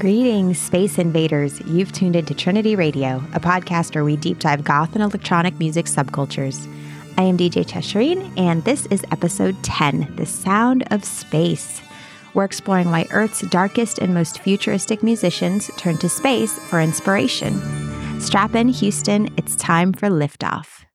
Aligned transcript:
Greetings, 0.00 0.58
space 0.58 0.98
invaders. 0.98 1.60
You've 1.66 1.92
tuned 1.92 2.16
into 2.16 2.32
Trinity 2.32 2.74
Radio, 2.74 3.22
a 3.34 3.38
podcast 3.38 3.94
where 3.94 4.02
we 4.02 4.16
deep 4.16 4.38
dive 4.38 4.64
goth 4.64 4.94
and 4.94 5.02
electronic 5.02 5.58
music 5.58 5.84
subcultures. 5.84 6.66
I 7.18 7.24
am 7.24 7.36
DJ 7.36 7.66
Cheshireen, 7.66 8.32
and 8.38 8.64
this 8.64 8.86
is 8.86 9.04
episode 9.12 9.62
10 9.62 10.14
The 10.16 10.24
Sound 10.24 10.84
of 10.90 11.04
Space. 11.04 11.82
We're 12.32 12.44
exploring 12.44 12.90
why 12.90 13.08
Earth's 13.10 13.42
darkest 13.42 13.98
and 13.98 14.14
most 14.14 14.38
futuristic 14.38 15.02
musicians 15.02 15.70
turn 15.76 15.98
to 15.98 16.08
space 16.08 16.58
for 16.58 16.80
inspiration. 16.80 17.60
Strap 18.22 18.54
in, 18.54 18.68
Houston, 18.68 19.28
it's 19.36 19.54
time 19.56 19.92
for 19.92 20.08
liftoff. 20.08 20.86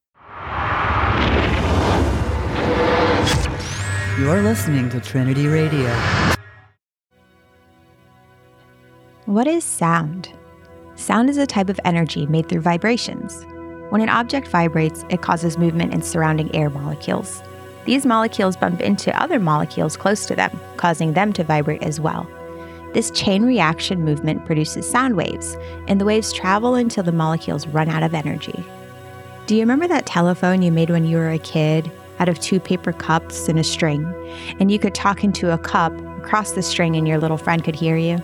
You're 4.20 4.42
listening 4.42 4.90
to 4.90 5.00
Trinity 5.00 5.46
Radio. 5.46 6.35
What 9.26 9.48
is 9.48 9.64
sound? 9.64 10.30
Sound 10.94 11.32
is 11.32 11.38
a 11.38 11.48
type 11.48 11.68
of 11.68 11.80
energy 11.84 12.28
made 12.28 12.48
through 12.48 12.62
vibrations. 12.62 13.44
When 13.90 14.02
an 14.02 14.10
object 14.10 14.48
vibrates, 14.50 15.04
it 15.10 15.24
causes 15.24 15.58
movement 15.58 15.96
in 15.96 16.04
surrounding 16.04 16.54
air 16.54 16.70
molecules. 16.70 17.42
These 17.86 18.06
molecules 18.06 18.56
bump 18.56 18.82
into 18.82 19.20
other 19.20 19.40
molecules 19.40 19.98
close 19.98 20.28
to 20.28 20.36
them, 20.36 20.52
causing 20.78 21.14
them 21.14 21.34
to 21.34 21.44
vibrate 21.44 21.82
as 21.82 22.00
well. 22.00 22.30
This 22.94 23.10
chain 23.10 23.42
reaction 23.42 24.06
movement 24.06 24.46
produces 24.46 24.88
sound 24.88 25.16
waves, 25.16 25.58
and 25.88 26.00
the 26.00 26.06
waves 26.06 26.32
travel 26.32 26.76
until 26.76 27.04
the 27.04 27.12
molecules 27.12 27.66
run 27.66 27.90
out 27.90 28.04
of 28.04 28.14
energy. 28.14 28.64
Do 29.48 29.56
you 29.56 29.62
remember 29.62 29.88
that 29.88 30.06
telephone 30.06 30.62
you 30.62 30.72
made 30.72 30.92
when 30.92 31.08
you 31.08 31.18
were 31.18 31.32
a 31.32 31.40
kid 31.40 31.92
out 32.20 32.30
of 32.30 32.40
two 32.40 32.60
paper 32.60 32.94
cups 32.94 33.50
and 33.50 33.58
a 33.58 33.64
string? 33.64 34.06
And 34.60 34.70
you 34.70 34.78
could 34.78 34.94
talk 34.94 35.24
into 35.24 35.52
a 35.52 35.58
cup 35.58 36.00
across 36.20 36.52
the 36.52 36.62
string, 36.62 36.96
and 36.96 37.08
your 37.08 37.18
little 37.18 37.38
friend 37.38 37.64
could 37.64 37.76
hear 37.76 37.98
you? 37.98 38.22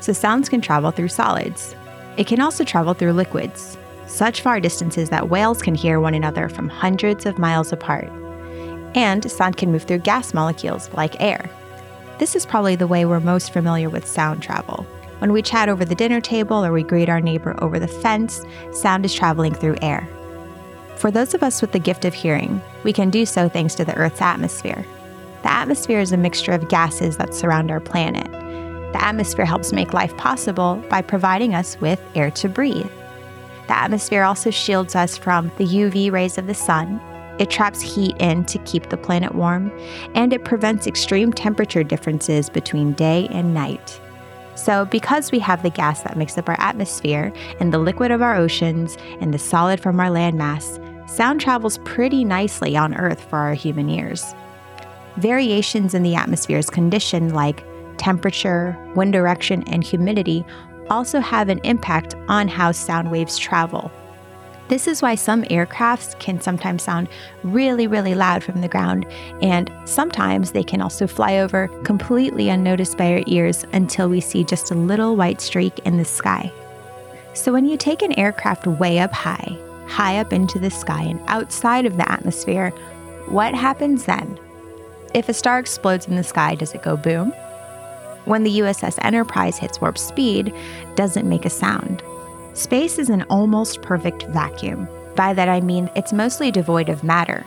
So 0.00 0.12
sounds 0.12 0.48
can 0.48 0.60
travel 0.60 0.90
through 0.90 1.08
solids. 1.08 1.74
It 2.16 2.26
can 2.26 2.40
also 2.40 2.64
travel 2.64 2.94
through 2.94 3.12
liquids, 3.12 3.76
such 4.06 4.40
far 4.40 4.60
distances 4.60 5.10
that 5.10 5.28
whales 5.28 5.60
can 5.60 5.74
hear 5.74 6.00
one 6.00 6.14
another 6.14 6.48
from 6.48 6.68
hundreds 6.68 7.26
of 7.26 7.38
miles 7.38 7.72
apart. 7.72 8.10
And 8.94 9.30
sound 9.30 9.56
can 9.56 9.72
move 9.72 9.82
through 9.82 9.98
gas 9.98 10.32
molecules 10.32 10.90
like 10.94 11.20
air. 11.20 11.50
This 12.18 12.34
is 12.34 12.46
probably 12.46 12.76
the 12.76 12.86
way 12.86 13.04
we're 13.04 13.20
most 13.20 13.52
familiar 13.52 13.90
with 13.90 14.06
sound 14.06 14.42
travel. 14.42 14.86
When 15.18 15.32
we 15.32 15.42
chat 15.42 15.68
over 15.68 15.84
the 15.84 15.94
dinner 15.94 16.20
table 16.20 16.64
or 16.64 16.72
we 16.72 16.82
greet 16.82 17.08
our 17.08 17.20
neighbor 17.20 17.54
over 17.62 17.78
the 17.78 17.88
fence, 17.88 18.44
sound 18.72 19.04
is 19.04 19.14
traveling 19.14 19.54
through 19.54 19.76
air. 19.82 20.08
For 20.96 21.10
those 21.10 21.34
of 21.34 21.42
us 21.42 21.60
with 21.60 21.72
the 21.72 21.78
gift 21.78 22.06
of 22.06 22.14
hearing, 22.14 22.62
we 22.84 22.92
can 22.92 23.10
do 23.10 23.26
so 23.26 23.48
thanks 23.48 23.74
to 23.74 23.84
the 23.84 23.94
Earth's 23.94 24.22
atmosphere. 24.22 24.86
The 25.42 25.52
atmosphere 25.52 26.00
is 26.00 26.12
a 26.12 26.16
mixture 26.16 26.52
of 26.52 26.68
gases 26.68 27.18
that 27.18 27.34
surround 27.34 27.70
our 27.70 27.80
planet, 27.80 28.26
the 28.92 29.04
atmosphere 29.04 29.44
helps 29.44 29.72
make 29.72 29.92
life 29.92 30.16
possible 30.16 30.82
by 30.88 31.02
providing 31.02 31.54
us 31.54 31.80
with 31.80 32.00
air 32.14 32.30
to 32.32 32.48
breathe. 32.48 32.90
The 33.66 33.76
atmosphere 33.76 34.22
also 34.22 34.50
shields 34.50 34.94
us 34.94 35.16
from 35.16 35.50
the 35.58 35.64
UV 35.64 36.12
rays 36.12 36.38
of 36.38 36.46
the 36.46 36.54
sun. 36.54 37.00
It 37.38 37.50
traps 37.50 37.82
heat 37.82 38.16
in 38.18 38.44
to 38.46 38.58
keep 38.60 38.88
the 38.88 38.96
planet 38.96 39.34
warm, 39.34 39.72
and 40.14 40.32
it 40.32 40.44
prevents 40.44 40.86
extreme 40.86 41.32
temperature 41.32 41.82
differences 41.82 42.48
between 42.48 42.92
day 42.92 43.28
and 43.30 43.52
night. 43.52 44.00
So, 44.54 44.86
because 44.86 45.30
we 45.30 45.38
have 45.40 45.62
the 45.62 45.70
gas 45.70 46.02
that 46.02 46.16
makes 46.16 46.38
up 46.38 46.48
our 46.48 46.58
atmosphere, 46.58 47.32
and 47.60 47.72
the 47.72 47.78
liquid 47.78 48.10
of 48.10 48.22
our 48.22 48.36
oceans, 48.36 48.96
and 49.20 49.34
the 49.34 49.38
solid 49.38 49.80
from 49.80 50.00
our 50.00 50.08
landmass, 50.08 50.80
sound 51.10 51.40
travels 51.40 51.78
pretty 51.84 52.24
nicely 52.24 52.76
on 52.76 52.94
Earth 52.94 53.22
for 53.28 53.38
our 53.38 53.54
human 53.54 53.90
ears. 53.90 54.34
Variations 55.16 55.92
in 55.92 56.02
the 56.02 56.14
atmosphere's 56.14 56.70
condition, 56.70 57.34
like 57.34 57.62
temperature, 57.98 58.76
wind 58.94 59.12
direction, 59.12 59.62
and 59.68 59.82
humidity 59.82 60.44
also 60.90 61.20
have 61.20 61.48
an 61.48 61.60
impact 61.64 62.14
on 62.28 62.48
how 62.48 62.72
sound 62.72 63.10
waves 63.10 63.38
travel. 63.38 63.90
This 64.68 64.88
is 64.88 65.00
why 65.00 65.14
some 65.14 65.44
aircrafts 65.44 66.18
can 66.18 66.40
sometimes 66.40 66.82
sound 66.82 67.08
really, 67.44 67.86
really 67.86 68.16
loud 68.16 68.42
from 68.42 68.60
the 68.60 68.68
ground, 68.68 69.06
and 69.40 69.70
sometimes 69.84 70.50
they 70.50 70.64
can 70.64 70.80
also 70.80 71.06
fly 71.06 71.38
over 71.38 71.68
completely 71.84 72.48
unnoticed 72.48 72.98
by 72.98 73.12
our 73.12 73.22
ears 73.26 73.64
until 73.72 74.08
we 74.08 74.20
see 74.20 74.42
just 74.42 74.72
a 74.72 74.74
little 74.74 75.14
white 75.14 75.40
streak 75.40 75.78
in 75.80 75.98
the 75.98 76.04
sky. 76.04 76.52
So, 77.32 77.52
when 77.52 77.66
you 77.66 77.76
take 77.76 78.02
an 78.02 78.18
aircraft 78.18 78.66
way 78.66 78.98
up 78.98 79.12
high, 79.12 79.56
high 79.86 80.18
up 80.18 80.32
into 80.32 80.58
the 80.58 80.70
sky 80.70 81.02
and 81.02 81.20
outside 81.28 81.86
of 81.86 81.96
the 81.96 82.10
atmosphere, 82.10 82.70
what 83.28 83.54
happens 83.54 84.06
then? 84.06 84.38
If 85.14 85.28
a 85.28 85.34
star 85.34 85.60
explodes 85.60 86.06
in 86.06 86.16
the 86.16 86.24
sky, 86.24 86.56
does 86.56 86.74
it 86.74 86.82
go 86.82 86.96
boom? 86.96 87.32
When 88.26 88.42
the 88.42 88.58
USS 88.58 88.98
Enterprise 89.02 89.56
hits 89.56 89.80
warp 89.80 89.96
speed, 89.96 90.54
doesn't 90.94 91.28
make 91.28 91.44
a 91.44 91.50
sound. 91.50 92.02
Space 92.52 92.98
is 92.98 93.10
an 93.10 93.22
almost 93.24 93.82
perfect 93.82 94.24
vacuum. 94.24 94.88
By 95.14 95.32
that 95.34 95.48
I 95.48 95.60
mean 95.60 95.90
it's 95.96 96.12
mostly 96.12 96.50
devoid 96.50 96.88
of 96.88 97.02
matter. 97.02 97.46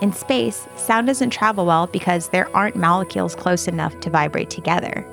In 0.00 0.12
space, 0.12 0.66
sound 0.76 1.06
doesn't 1.06 1.30
travel 1.30 1.66
well 1.66 1.86
because 1.86 2.28
there 2.28 2.54
aren't 2.54 2.76
molecules 2.76 3.34
close 3.34 3.68
enough 3.68 3.98
to 4.00 4.10
vibrate 4.10 4.50
together. 4.50 5.06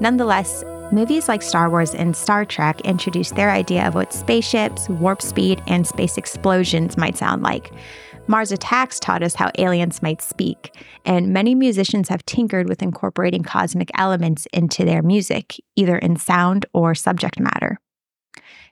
Nonetheless, 0.00 0.64
movies 0.92 1.28
like 1.28 1.42
Star 1.42 1.68
Wars 1.68 1.94
and 1.94 2.16
Star 2.16 2.44
Trek 2.44 2.80
introduced 2.82 3.34
their 3.34 3.50
idea 3.50 3.86
of 3.86 3.94
what 3.94 4.12
spaceships, 4.12 4.88
warp 4.88 5.20
speed, 5.20 5.62
and 5.66 5.86
space 5.86 6.16
explosions 6.16 6.96
might 6.96 7.16
sound 7.16 7.42
like. 7.42 7.72
Mars 8.30 8.52
Attacks 8.52 9.00
taught 9.00 9.24
us 9.24 9.34
how 9.34 9.50
aliens 9.58 10.02
might 10.02 10.22
speak, 10.22 10.72
and 11.04 11.32
many 11.32 11.52
musicians 11.52 12.08
have 12.10 12.24
tinkered 12.26 12.68
with 12.68 12.80
incorporating 12.80 13.42
cosmic 13.42 13.90
elements 13.96 14.46
into 14.52 14.84
their 14.84 15.02
music, 15.02 15.56
either 15.74 15.98
in 15.98 16.14
sound 16.14 16.64
or 16.72 16.94
subject 16.94 17.40
matter. 17.40 17.80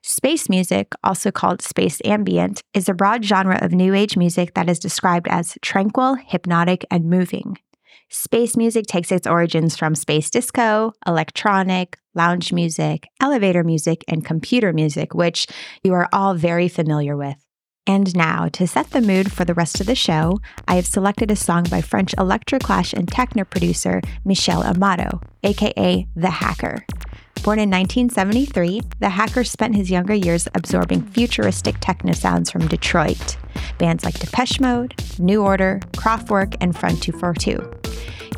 Space 0.00 0.48
music, 0.48 0.92
also 1.02 1.32
called 1.32 1.60
space 1.60 2.00
ambient, 2.04 2.62
is 2.72 2.88
a 2.88 2.94
broad 2.94 3.24
genre 3.24 3.58
of 3.60 3.72
new 3.72 3.94
age 3.94 4.16
music 4.16 4.54
that 4.54 4.70
is 4.70 4.78
described 4.78 5.26
as 5.28 5.58
tranquil, 5.60 6.14
hypnotic, 6.14 6.84
and 6.88 7.10
moving. 7.10 7.58
Space 8.10 8.56
music 8.56 8.86
takes 8.86 9.10
its 9.10 9.26
origins 9.26 9.76
from 9.76 9.96
space 9.96 10.30
disco, 10.30 10.92
electronic, 11.04 11.98
lounge 12.14 12.52
music, 12.52 13.08
elevator 13.20 13.64
music, 13.64 14.04
and 14.06 14.24
computer 14.24 14.72
music, 14.72 15.14
which 15.14 15.48
you 15.82 15.94
are 15.94 16.08
all 16.12 16.34
very 16.34 16.68
familiar 16.68 17.16
with. 17.16 17.47
And 17.88 18.14
now, 18.14 18.48
to 18.48 18.66
set 18.66 18.90
the 18.90 19.00
mood 19.00 19.32
for 19.32 19.46
the 19.46 19.54
rest 19.54 19.80
of 19.80 19.86
the 19.86 19.94
show, 19.94 20.40
I 20.68 20.74
have 20.74 20.86
selected 20.86 21.30
a 21.30 21.36
song 21.36 21.64
by 21.70 21.80
French 21.80 22.14
electroclash 22.18 22.92
and 22.92 23.08
techno 23.08 23.44
producer 23.44 24.02
Michel 24.26 24.62
Amato, 24.62 25.22
aka 25.42 26.06
The 26.14 26.30
Hacker. 26.30 26.84
Born 27.42 27.58
in 27.58 27.70
1973, 27.70 28.82
The 29.00 29.08
Hacker 29.08 29.42
spent 29.42 29.74
his 29.74 29.90
younger 29.90 30.12
years 30.12 30.46
absorbing 30.54 31.00
futuristic 31.00 31.76
techno 31.80 32.12
sounds 32.12 32.50
from 32.50 32.68
Detroit, 32.68 33.38
bands 33.78 34.04
like 34.04 34.18
Depeche 34.18 34.60
Mode, 34.60 34.92
New 35.18 35.42
Order, 35.42 35.80
Kraftwerk, 35.92 36.56
and 36.60 36.76
Front 36.76 37.02
242. 37.02 37.72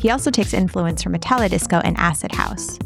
He 0.01 0.09
also 0.09 0.31
takes 0.31 0.53
influence 0.53 1.03
from 1.03 1.11
Disco 1.11 1.81
and 1.83 1.97
Acid 1.97 2.31
House. 2.31 2.79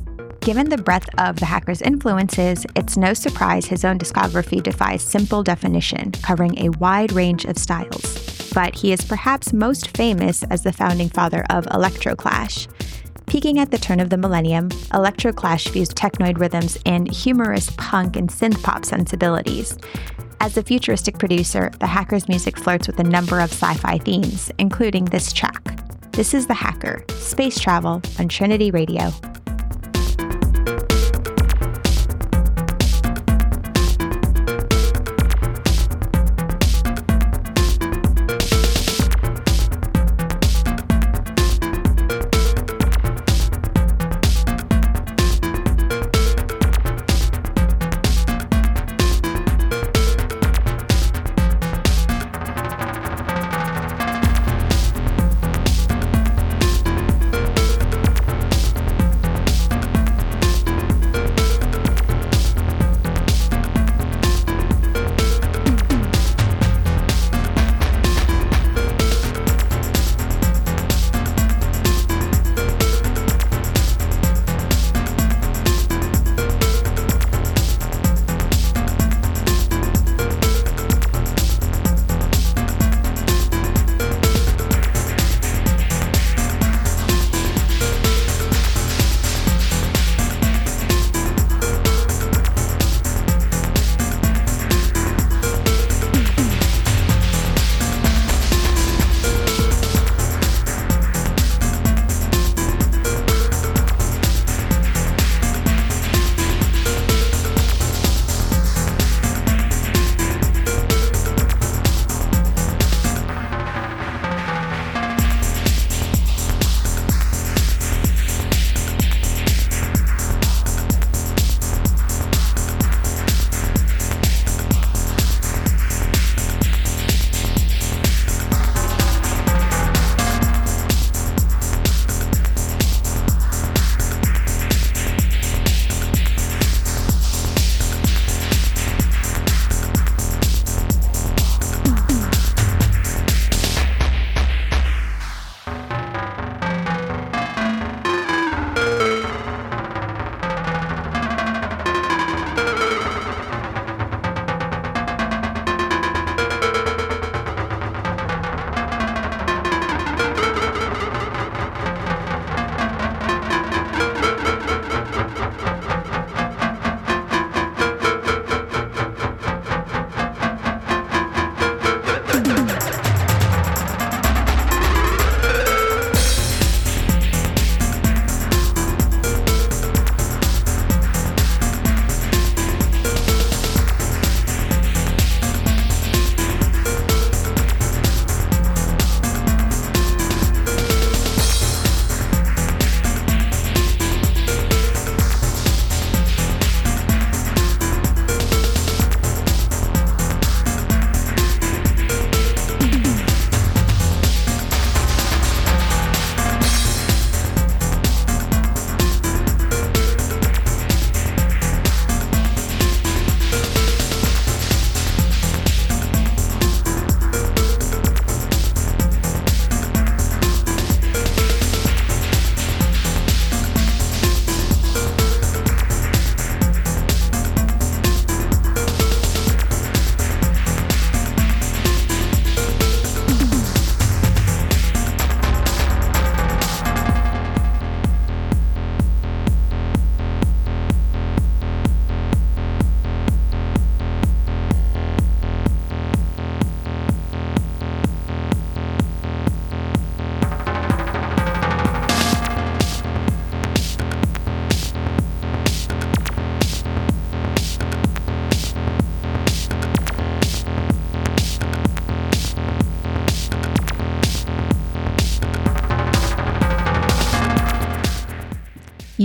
Given 0.45 0.69
the 0.69 0.77
breadth 0.77 1.09
of 1.17 1.37
the 1.37 1.45
hacker's 1.47 1.81
influences, 1.81 2.67
it's 2.75 2.97
no 2.97 3.15
surprise 3.15 3.65
his 3.65 3.83
own 3.83 3.97
discography 3.97 4.61
defies 4.61 5.01
simple 5.01 5.41
definition, 5.41 6.11
covering 6.21 6.59
a 6.59 6.69
wide 6.77 7.11
range 7.13 7.45
of 7.45 7.57
styles. 7.57 8.51
But 8.53 8.75
he 8.75 8.93
is 8.93 9.01
perhaps 9.01 9.53
most 9.53 9.97
famous 9.97 10.43
as 10.43 10.61
the 10.61 10.71
founding 10.71 11.09
father 11.09 11.43
of 11.49 11.65
Electroclash. 11.65 12.67
Peaking 13.25 13.57
at 13.57 13.71
the 13.71 13.79
turn 13.79 13.99
of 13.99 14.11
the 14.11 14.19
millennium, 14.19 14.69
Electroclash 14.93 15.67
fused 15.69 15.97
technoid 15.97 16.37
rhythms 16.37 16.77
and 16.85 17.11
humorous 17.11 17.71
punk 17.77 18.15
and 18.15 18.29
synth 18.29 18.61
pop 18.61 18.85
sensibilities. 18.85 19.75
As 20.41 20.55
a 20.57 20.63
futuristic 20.63 21.17
producer, 21.17 21.71
the 21.79 21.87
hacker's 21.87 22.29
music 22.29 22.59
flirts 22.59 22.85
with 22.85 22.99
a 22.99 23.03
number 23.03 23.39
of 23.39 23.51
sci 23.51 23.73
fi 23.73 23.97
themes, 23.97 24.51
including 24.59 25.05
this 25.05 25.33
track. 25.33 25.81
This 26.11 26.35
is 26.35 26.45
The 26.45 26.53
Hacker, 26.53 27.03
Space 27.15 27.57
Travel 27.57 27.99
on 28.19 28.27
Trinity 28.27 28.69
Radio. 28.69 29.11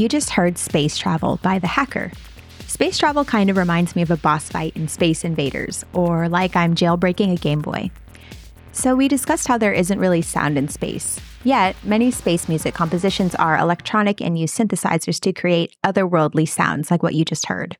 You 0.00 0.08
just 0.08 0.30
heard 0.30 0.56
Space 0.56 0.96
Travel 0.96 1.38
by 1.42 1.58
The 1.58 1.66
Hacker. 1.66 2.10
Space 2.66 2.96
travel 2.96 3.22
kind 3.22 3.50
of 3.50 3.58
reminds 3.58 3.94
me 3.94 4.00
of 4.00 4.10
a 4.10 4.16
boss 4.16 4.48
fight 4.48 4.74
in 4.74 4.88
Space 4.88 5.24
Invaders, 5.24 5.84
or 5.92 6.26
like 6.26 6.56
I'm 6.56 6.74
jailbreaking 6.74 7.34
a 7.34 7.36
Game 7.36 7.60
Boy. 7.60 7.90
So, 8.72 8.96
we 8.96 9.08
discussed 9.08 9.46
how 9.46 9.58
there 9.58 9.74
isn't 9.74 9.98
really 9.98 10.22
sound 10.22 10.56
in 10.56 10.68
space. 10.68 11.20
Yet, 11.44 11.76
many 11.84 12.10
space 12.10 12.48
music 12.48 12.72
compositions 12.72 13.34
are 13.34 13.58
electronic 13.58 14.22
and 14.22 14.38
use 14.38 14.56
synthesizers 14.56 15.20
to 15.20 15.34
create 15.34 15.76
otherworldly 15.84 16.48
sounds 16.48 16.90
like 16.90 17.02
what 17.02 17.14
you 17.14 17.26
just 17.26 17.48
heard. 17.48 17.76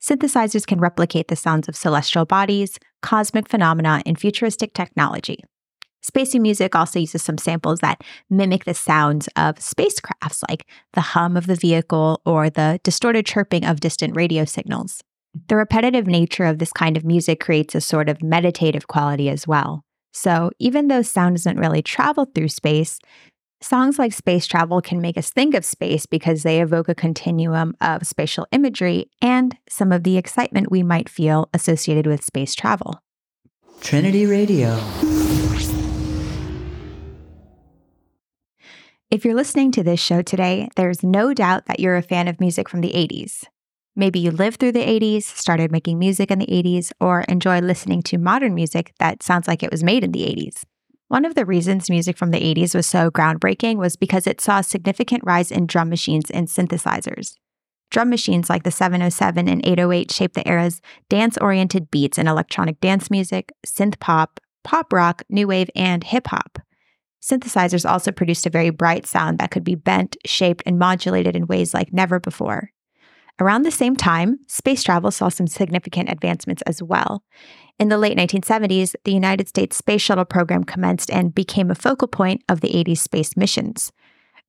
Synthesizers 0.00 0.64
can 0.64 0.78
replicate 0.78 1.26
the 1.26 1.34
sounds 1.34 1.68
of 1.68 1.74
celestial 1.74 2.26
bodies, 2.26 2.78
cosmic 3.02 3.48
phenomena, 3.48 4.04
and 4.06 4.20
futuristic 4.20 4.72
technology. 4.72 5.42
Spacey 6.02 6.40
music 6.40 6.74
also 6.74 6.98
uses 6.98 7.22
some 7.22 7.38
samples 7.38 7.80
that 7.80 8.02
mimic 8.30 8.64
the 8.64 8.74
sounds 8.74 9.28
of 9.36 9.56
spacecrafts, 9.56 10.42
like 10.48 10.66
the 10.94 11.00
hum 11.00 11.36
of 11.36 11.46
the 11.46 11.56
vehicle 11.56 12.20
or 12.24 12.48
the 12.48 12.80
distorted 12.82 13.26
chirping 13.26 13.64
of 13.64 13.80
distant 13.80 14.16
radio 14.16 14.44
signals. 14.44 15.02
The 15.48 15.56
repetitive 15.56 16.06
nature 16.06 16.44
of 16.44 16.58
this 16.58 16.72
kind 16.72 16.96
of 16.96 17.04
music 17.04 17.40
creates 17.40 17.74
a 17.74 17.80
sort 17.80 18.08
of 18.08 18.22
meditative 18.22 18.88
quality 18.88 19.28
as 19.28 19.46
well. 19.46 19.84
So, 20.12 20.50
even 20.58 20.88
though 20.88 21.02
sound 21.02 21.36
doesn't 21.36 21.58
really 21.58 21.82
travel 21.82 22.24
through 22.24 22.48
space, 22.48 22.98
songs 23.62 23.98
like 23.98 24.12
Space 24.12 24.46
Travel 24.46 24.80
can 24.80 25.00
make 25.00 25.16
us 25.16 25.30
think 25.30 25.54
of 25.54 25.64
space 25.64 26.06
because 26.06 26.42
they 26.42 26.60
evoke 26.60 26.88
a 26.88 26.94
continuum 26.94 27.76
of 27.80 28.06
spatial 28.06 28.46
imagery 28.50 29.08
and 29.22 29.56
some 29.68 29.92
of 29.92 30.02
the 30.02 30.16
excitement 30.16 30.70
we 30.70 30.82
might 30.82 31.08
feel 31.08 31.48
associated 31.54 32.06
with 32.06 32.24
space 32.24 32.54
travel. 32.54 33.00
Trinity 33.80 34.26
Radio. 34.26 34.78
If 39.10 39.24
you're 39.24 39.34
listening 39.34 39.72
to 39.72 39.82
this 39.82 39.98
show 39.98 40.22
today, 40.22 40.68
there's 40.76 41.02
no 41.02 41.34
doubt 41.34 41.66
that 41.66 41.80
you're 41.80 41.96
a 41.96 42.02
fan 42.02 42.28
of 42.28 42.38
music 42.38 42.68
from 42.68 42.80
the 42.80 42.92
80s. 42.92 43.42
Maybe 43.96 44.20
you 44.20 44.30
lived 44.30 44.60
through 44.60 44.70
the 44.70 44.86
80s, 44.86 45.24
started 45.24 45.72
making 45.72 45.98
music 45.98 46.30
in 46.30 46.38
the 46.38 46.46
80s, 46.46 46.92
or 47.00 47.22
enjoy 47.22 47.58
listening 47.58 48.02
to 48.04 48.18
modern 48.18 48.54
music 48.54 48.92
that 49.00 49.24
sounds 49.24 49.48
like 49.48 49.64
it 49.64 49.72
was 49.72 49.82
made 49.82 50.04
in 50.04 50.12
the 50.12 50.20
80s. 50.20 50.62
One 51.08 51.24
of 51.24 51.34
the 51.34 51.44
reasons 51.44 51.90
music 51.90 52.16
from 52.16 52.30
the 52.30 52.38
80s 52.38 52.72
was 52.72 52.86
so 52.86 53.10
groundbreaking 53.10 53.78
was 53.78 53.96
because 53.96 54.28
it 54.28 54.40
saw 54.40 54.60
a 54.60 54.62
significant 54.62 55.24
rise 55.24 55.50
in 55.50 55.66
drum 55.66 55.88
machines 55.88 56.30
and 56.30 56.46
synthesizers. 56.46 57.34
Drum 57.90 58.10
machines 58.10 58.48
like 58.48 58.62
the 58.62 58.70
707 58.70 59.48
and 59.48 59.66
808 59.66 60.12
shaped 60.12 60.34
the 60.34 60.46
era's 60.46 60.80
dance 61.08 61.36
oriented 61.38 61.90
beats 61.90 62.16
in 62.16 62.28
electronic 62.28 62.80
dance 62.80 63.10
music, 63.10 63.50
synth 63.66 63.98
pop, 63.98 64.38
pop 64.62 64.92
rock, 64.92 65.24
new 65.28 65.48
wave, 65.48 65.68
and 65.74 66.04
hip 66.04 66.28
hop. 66.28 66.60
Synthesizers 67.22 67.88
also 67.88 68.12
produced 68.12 68.46
a 68.46 68.50
very 68.50 68.70
bright 68.70 69.06
sound 69.06 69.38
that 69.38 69.50
could 69.50 69.64
be 69.64 69.74
bent, 69.74 70.16
shaped, 70.24 70.62
and 70.66 70.78
modulated 70.78 71.36
in 71.36 71.46
ways 71.46 71.74
like 71.74 71.92
never 71.92 72.18
before. 72.18 72.70
Around 73.40 73.62
the 73.62 73.70
same 73.70 73.96
time, 73.96 74.38
space 74.48 74.82
travel 74.82 75.10
saw 75.10 75.28
some 75.28 75.46
significant 75.46 76.10
advancements 76.10 76.62
as 76.62 76.82
well. 76.82 77.24
In 77.78 77.88
the 77.88 77.96
late 77.96 78.18
1970s, 78.18 78.94
the 79.04 79.12
United 79.12 79.48
States 79.48 79.76
Space 79.76 80.02
Shuttle 80.02 80.26
program 80.26 80.64
commenced 80.64 81.10
and 81.10 81.34
became 81.34 81.70
a 81.70 81.74
focal 81.74 82.08
point 82.08 82.42
of 82.48 82.60
the 82.60 82.68
80s 82.68 82.98
space 82.98 83.36
missions. 83.36 83.92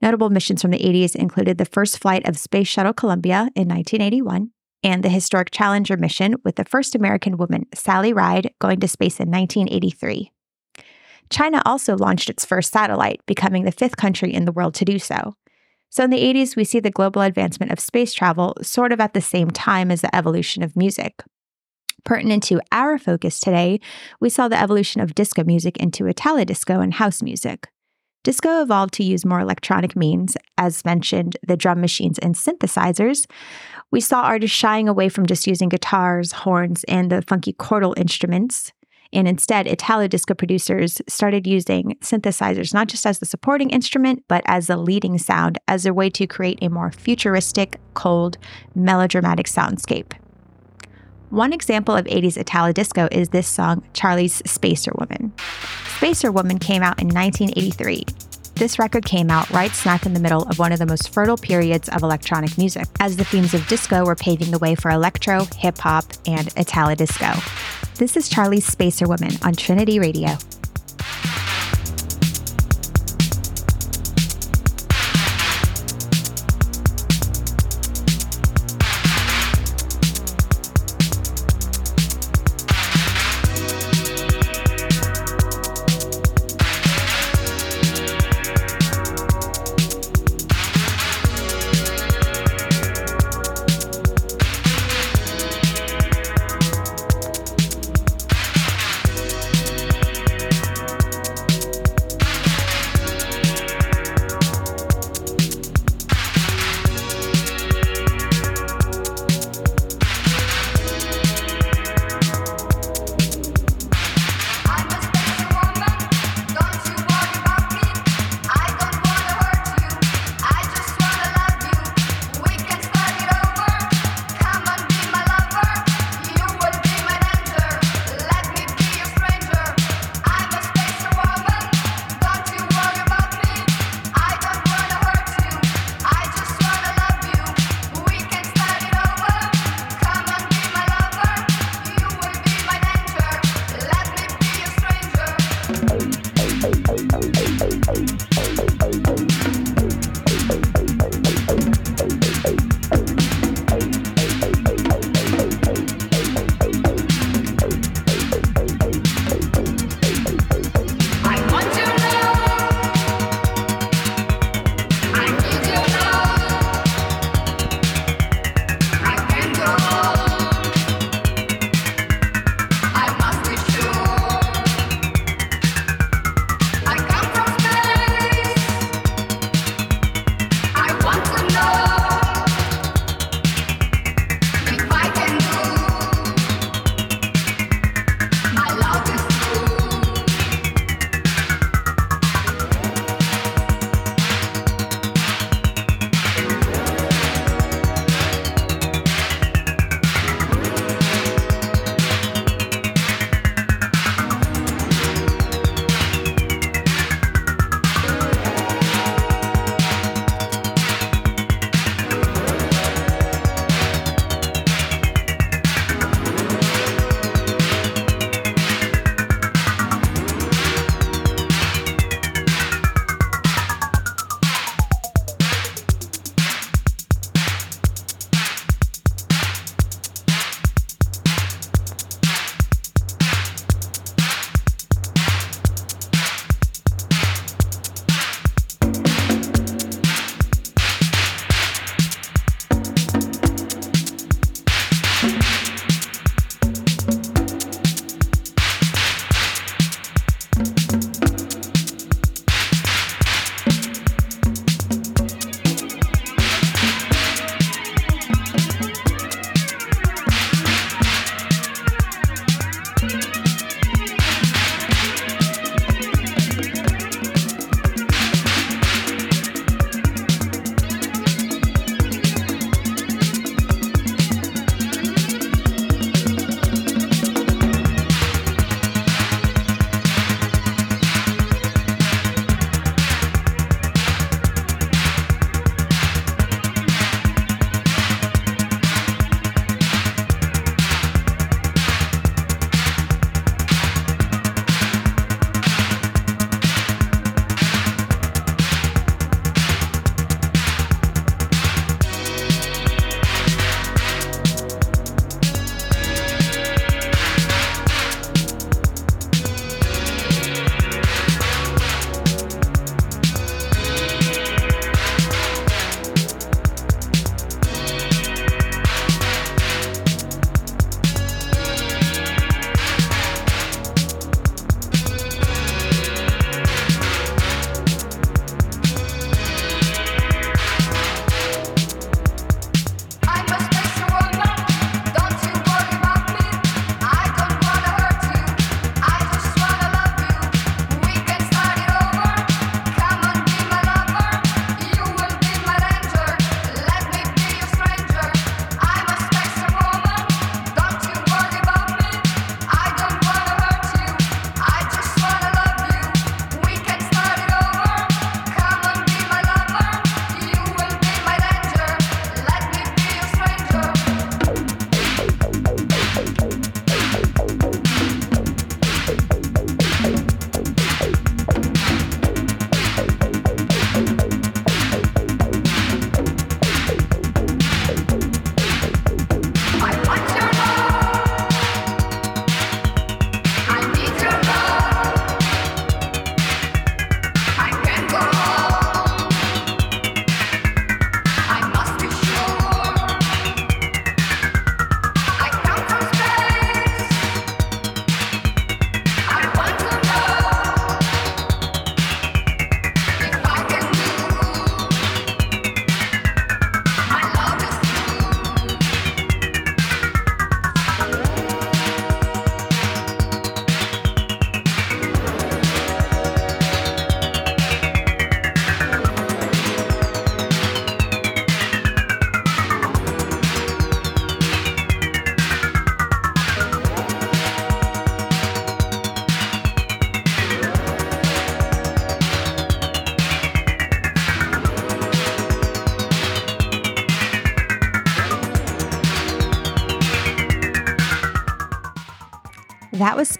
Notable 0.01 0.29
missions 0.29 0.61
from 0.61 0.71
the 0.71 0.79
80s 0.79 1.15
included 1.15 1.57
the 1.57 1.65
first 1.65 1.99
flight 1.99 2.27
of 2.27 2.37
Space 2.37 2.67
Shuttle 2.67 2.93
Columbia 2.93 3.49
in 3.55 3.69
1981 3.69 4.51
and 4.83 5.03
the 5.03 5.09
historic 5.09 5.51
Challenger 5.51 5.95
mission 5.95 6.35
with 6.43 6.55
the 6.55 6.65
first 6.65 6.95
American 6.95 7.37
woman, 7.37 7.67
Sally 7.73 8.11
Ride, 8.11 8.53
going 8.59 8.79
to 8.79 8.87
space 8.87 9.19
in 9.19 9.29
1983. 9.29 10.31
China 11.31 11.61
also 11.65 11.97
launched 11.97 12.29
its 12.29 12.45
first 12.45 12.71
satellite, 12.71 13.21
becoming 13.25 13.63
the 13.63 13.71
fifth 13.71 13.97
country 13.97 14.33
in 14.33 14.45
the 14.45 14.51
world 14.51 14.75
to 14.75 14.85
do 14.85 14.99
so. 14.99 15.33
So 15.89 16.03
in 16.03 16.09
the 16.09 16.23
80s, 16.23 16.55
we 16.55 16.63
see 16.63 16.79
the 16.79 16.91
global 16.91 17.21
advancement 17.21 17.71
of 17.71 17.79
space 17.79 18.13
travel 18.13 18.55
sort 18.61 18.91
of 18.91 18.99
at 18.99 19.13
the 19.13 19.21
same 19.21 19.49
time 19.49 19.91
as 19.91 20.01
the 20.01 20.15
evolution 20.15 20.61
of 20.61 20.75
music. 20.75 21.23
Pertinent 22.03 22.43
to 22.43 22.61
our 22.71 22.97
focus 22.97 23.39
today, 23.39 23.79
we 24.19 24.29
saw 24.29 24.47
the 24.47 24.59
evolution 24.59 25.01
of 25.01 25.15
disco 25.15 25.43
music 25.43 25.77
into 25.77 26.07
Italo 26.07 26.43
disco 26.43 26.79
and 26.79 26.93
house 26.95 27.21
music. 27.21 27.67
Disco 28.23 28.61
evolved 28.61 28.93
to 28.95 29.03
use 29.03 29.25
more 29.25 29.39
electronic 29.39 29.95
means, 29.95 30.37
as 30.57 30.85
mentioned, 30.85 31.37
the 31.47 31.57
drum 31.57 31.81
machines 31.81 32.19
and 32.19 32.35
synthesizers. 32.35 33.25
We 33.91 33.99
saw 33.99 34.21
artists 34.21 34.55
shying 34.55 34.87
away 34.87 35.09
from 35.09 35.25
just 35.25 35.47
using 35.47 35.69
guitars, 35.69 36.31
horns, 36.31 36.83
and 36.85 37.11
the 37.11 37.23
funky 37.23 37.53
chordal 37.53 37.97
instruments. 37.97 38.73
And 39.13 39.27
instead, 39.27 39.67
Italo 39.67 40.07
disco 40.07 40.33
producers 40.33 41.01
started 41.07 41.45
using 41.45 41.97
synthesizers 42.01 42.73
not 42.73 42.87
just 42.87 43.05
as 43.05 43.19
the 43.19 43.25
supporting 43.25 43.69
instrument, 43.69 44.23
but 44.27 44.41
as 44.45 44.67
the 44.67 44.77
leading 44.77 45.17
sound 45.17 45.59
as 45.67 45.85
a 45.85 45.93
way 45.93 46.09
to 46.11 46.27
create 46.27 46.59
a 46.61 46.69
more 46.69 46.91
futuristic, 46.91 47.79
cold, 47.93 48.37
melodramatic 48.73 49.47
soundscape. 49.47 50.13
One 51.29 51.53
example 51.53 51.95
of 51.95 52.05
80s 52.05 52.37
Italo 52.37 52.73
disco 52.73 53.07
is 53.11 53.29
this 53.29 53.47
song, 53.47 53.83
Charlie's 53.93 54.41
Spacer 54.45 54.91
Woman. 54.97 55.33
Spacer 55.97 56.31
Woman 56.31 56.59
came 56.59 56.83
out 56.83 57.01
in 57.01 57.07
1983. 57.07 58.30
This 58.61 58.77
record 58.77 59.05
came 59.05 59.31
out 59.31 59.49
right 59.49 59.71
smack 59.71 60.05
in 60.05 60.13
the 60.13 60.19
middle 60.19 60.43
of 60.43 60.59
one 60.59 60.71
of 60.71 60.77
the 60.77 60.85
most 60.85 61.11
fertile 61.11 61.35
periods 61.35 61.89
of 61.89 62.03
electronic 62.03 62.59
music, 62.59 62.85
as 62.99 63.17
the 63.17 63.23
themes 63.23 63.55
of 63.55 63.67
disco 63.67 64.05
were 64.05 64.13
paving 64.13 64.51
the 64.51 64.59
way 64.59 64.75
for 64.75 64.91
electro, 64.91 65.45
hip 65.55 65.79
hop, 65.79 66.05
and 66.27 66.47
Italo 66.55 66.93
disco. 66.93 67.33
This 67.95 68.15
is 68.15 68.29
Charlie's 68.29 68.67
Spacer 68.67 69.07
Woman 69.07 69.31
on 69.41 69.53
Trinity 69.53 69.97
Radio. 69.97 70.37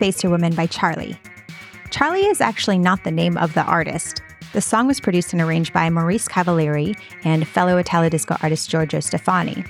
Spacer 0.02 0.32
Woman 0.32 0.56
by 0.56 0.66
Charlie. 0.66 1.16
Charlie 1.92 2.26
is 2.26 2.42
actually 2.42 2.80
not 2.80 3.04
the 3.04 3.12
name 3.12 3.38
of 3.38 3.54
the 3.54 3.62
artist. 3.62 4.20
The 4.52 4.60
song 4.60 4.88
was 4.88 5.00
produced 5.00 5.32
and 5.32 5.40
arranged 5.40 5.74
by 5.74 5.92
Maurice 5.92 6.28
Cavalieri 6.28 6.96
and 7.24 7.48
fellow 7.48 7.78
Italo 7.78 8.10
disco 8.10 8.36
artist 8.42 8.68
Giorgio 8.68 9.00
Stefani. 9.00 9.64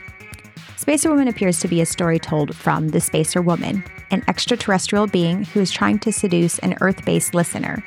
Spacer 0.77 1.09
Woman 1.09 1.27
appears 1.27 1.59
to 1.59 1.67
be 1.67 1.81
a 1.81 1.85
story 1.85 2.17
told 2.17 2.55
from 2.55 2.87
the 2.87 3.01
Spacer 3.01 3.41
Woman, 3.41 3.83
an 4.09 4.23
extraterrestrial 4.29 5.05
being 5.05 5.43
who 5.43 5.59
is 5.59 5.69
trying 5.69 5.99
to 5.99 6.13
seduce 6.13 6.59
an 6.59 6.77
Earth 6.79 7.03
based 7.03 7.33
listener. 7.33 7.83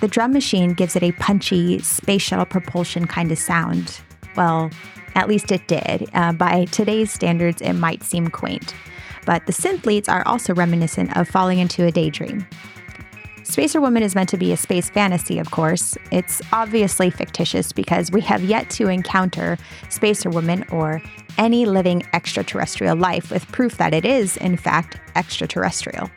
The 0.00 0.08
drum 0.08 0.32
machine 0.32 0.74
gives 0.74 0.96
it 0.96 1.04
a 1.04 1.12
punchy, 1.12 1.78
space 1.78 2.22
shuttle 2.22 2.44
propulsion 2.44 3.06
kind 3.06 3.30
of 3.30 3.38
sound. 3.38 4.00
Well, 4.34 4.68
at 5.14 5.28
least 5.28 5.52
it 5.52 5.68
did. 5.68 6.10
Uh, 6.12 6.32
by 6.32 6.64
today's 6.72 7.12
standards, 7.12 7.62
it 7.62 7.74
might 7.74 8.02
seem 8.02 8.30
quaint. 8.30 8.74
But 9.28 9.44
the 9.44 9.52
synth 9.52 9.84
leads 9.84 10.08
are 10.08 10.26
also 10.26 10.54
reminiscent 10.54 11.14
of 11.14 11.28
falling 11.28 11.58
into 11.58 11.84
a 11.84 11.92
daydream. 11.92 12.46
Spacer 13.42 13.78
Woman 13.78 14.02
is 14.02 14.14
meant 14.14 14.30
to 14.30 14.38
be 14.38 14.52
a 14.52 14.56
space 14.56 14.88
fantasy, 14.88 15.38
of 15.38 15.50
course. 15.50 15.98
It's 16.10 16.40
obviously 16.50 17.10
fictitious 17.10 17.70
because 17.70 18.10
we 18.10 18.22
have 18.22 18.42
yet 18.42 18.70
to 18.70 18.88
encounter 18.88 19.58
Spacer 19.90 20.30
Woman 20.30 20.64
or 20.70 21.02
any 21.36 21.66
living 21.66 22.04
extraterrestrial 22.14 22.96
life 22.96 23.30
with 23.30 23.46
proof 23.52 23.76
that 23.76 23.92
it 23.92 24.06
is, 24.06 24.38
in 24.38 24.56
fact, 24.56 24.98
extraterrestrial. 25.14 26.10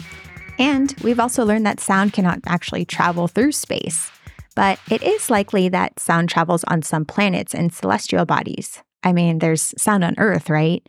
And 0.57 0.95
we've 1.03 1.19
also 1.19 1.43
learned 1.43 1.65
that 1.65 1.81
sound 1.81 2.13
cannot 2.13 2.39
actually 2.47 2.85
travel 2.85 3.27
through 3.27 3.51
space. 3.51 4.09
But 4.55 4.79
it 4.89 5.03
is 5.03 5.29
likely 5.29 5.67
that 5.67 5.99
sound 5.99 6.29
travels 6.29 6.63
on 6.69 6.81
some 6.81 7.03
planets 7.03 7.53
and 7.53 7.73
celestial 7.73 8.23
bodies. 8.23 8.81
I 9.03 9.11
mean, 9.11 9.39
there's 9.39 9.73
sound 9.77 10.05
on 10.05 10.15
Earth, 10.17 10.49
right? 10.49 10.87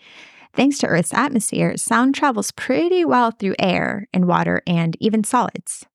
Thanks 0.54 0.78
to 0.78 0.86
Earth's 0.86 1.14
atmosphere, 1.14 1.76
sound 1.76 2.14
travels 2.14 2.50
pretty 2.50 3.04
well 3.04 3.30
through 3.30 3.54
air 3.58 4.06
and 4.12 4.26
water 4.26 4.62
and 4.66 4.96
even 5.00 5.24
solids. 5.24 5.86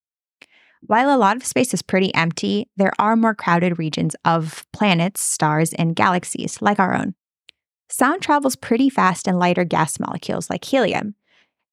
While 0.82 1.16
a 1.16 1.18
lot 1.18 1.36
of 1.36 1.46
space 1.46 1.74
is 1.74 1.82
pretty 1.82 2.14
empty, 2.16 2.70
there 2.76 2.94
are 3.00 3.16
more 3.16 3.36
crowded 3.36 3.78
regions 3.78 4.16
of 4.26 4.66
planets, 4.74 5.22
stars, 5.22 5.74
and 5.74 5.96
galaxies 5.96 6.62
like 6.62 6.80
our 6.80 6.96
own. 6.96 7.14
Sound 7.90 8.22
travels 8.22 8.56
pretty 8.56 8.90
fast 8.90 9.28
in 9.28 9.38
lighter 9.40 9.64
gas 9.64 10.00
molecules 10.00 10.50
like 10.50 10.66
helium. 10.66 11.16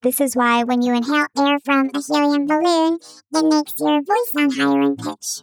This 0.03 0.21
is 0.21 0.37
why 0.37 0.65
when 0.65 0.83
you 0.83 0.95
inhale 0.95 1.27
air 1.39 1.59
from 1.65 1.91
a 1.95 2.01
helium 2.03 2.47
balloon, 2.47 2.99
it 3.35 3.45
makes 3.45 3.75
your 3.79 4.03
voice 4.03 4.33
sound 4.33 4.55
higher 4.55 4.83
in 4.83 4.97
pitch. 4.97 5.43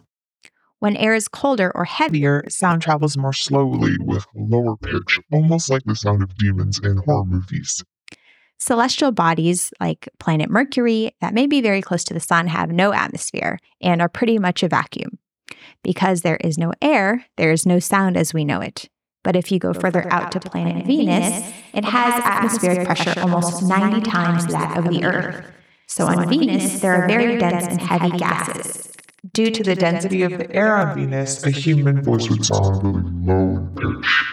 When 0.82 0.96
air 0.96 1.14
is 1.14 1.28
colder 1.28 1.70
or 1.76 1.84
heavier, 1.84 2.38
Heavier 2.38 2.50
sound 2.50 2.82
travels 2.82 3.16
more 3.16 3.32
slowly 3.32 3.94
with 4.00 4.26
lower 4.34 4.76
pitch, 4.76 5.20
almost 5.32 5.70
like 5.70 5.84
the 5.84 5.94
sound 5.94 6.24
of 6.24 6.36
demons 6.36 6.80
in 6.82 6.96
horror 6.96 7.24
movies. 7.24 7.84
celestial 8.58 9.12
bodies 9.12 9.72
like 9.78 10.08
planet 10.18 10.50
Mercury 10.50 11.14
that 11.20 11.34
may 11.34 11.46
be 11.46 11.60
very 11.60 11.82
close 11.82 12.02
to 12.02 12.14
the 12.14 12.18
sun 12.18 12.48
have 12.48 12.72
no 12.72 12.92
atmosphere 12.92 13.60
and 13.80 14.02
are 14.02 14.08
pretty 14.08 14.40
much 14.40 14.64
a 14.64 14.68
vacuum. 14.68 15.20
Because 15.84 16.22
there 16.22 16.38
is 16.38 16.58
no 16.58 16.72
air, 16.82 17.26
there 17.36 17.52
is 17.52 17.64
no 17.64 17.78
sound 17.78 18.16
as 18.16 18.34
we 18.34 18.44
know 18.44 18.60
it. 18.60 18.88
But 19.22 19.36
if 19.36 19.52
you 19.52 19.60
go, 19.60 19.72
further, 19.72 20.12
out, 20.12 20.32
to 20.32 20.40
planet 20.40 20.84
Venus, 20.84 21.48
it 21.74 21.84
has 21.84 22.20
atmospheric 22.24 22.84
pressure 22.84 23.14
almost 23.20 23.62
90 23.62 24.00
times 24.00 24.48
that 24.48 24.76
of 24.76 24.88
the 24.92 25.04
Earth. 25.04 25.46
So 25.86 26.06
on 26.06 26.28
Venus, 26.28 26.80
there 26.80 26.94
are 26.94 27.06
very 27.06 27.38
dense 27.38 27.66
and 27.68 27.80
heavy 27.80 28.18
gases. 28.18 28.91
Due 29.30 29.52
to 29.52 29.62
the 29.62 29.76
density 29.76 30.22
of 30.22 30.36
the 30.36 30.52
air 30.52 30.76
on 30.76 30.96
Venus, 30.96 31.44
a 31.44 31.50
human 31.50 32.02
voice 32.02 32.28
would 32.28 32.44
sound 32.44 32.82
really 32.82 33.10
low 33.24 33.56
in 33.56 33.74
pitch. 33.76 34.24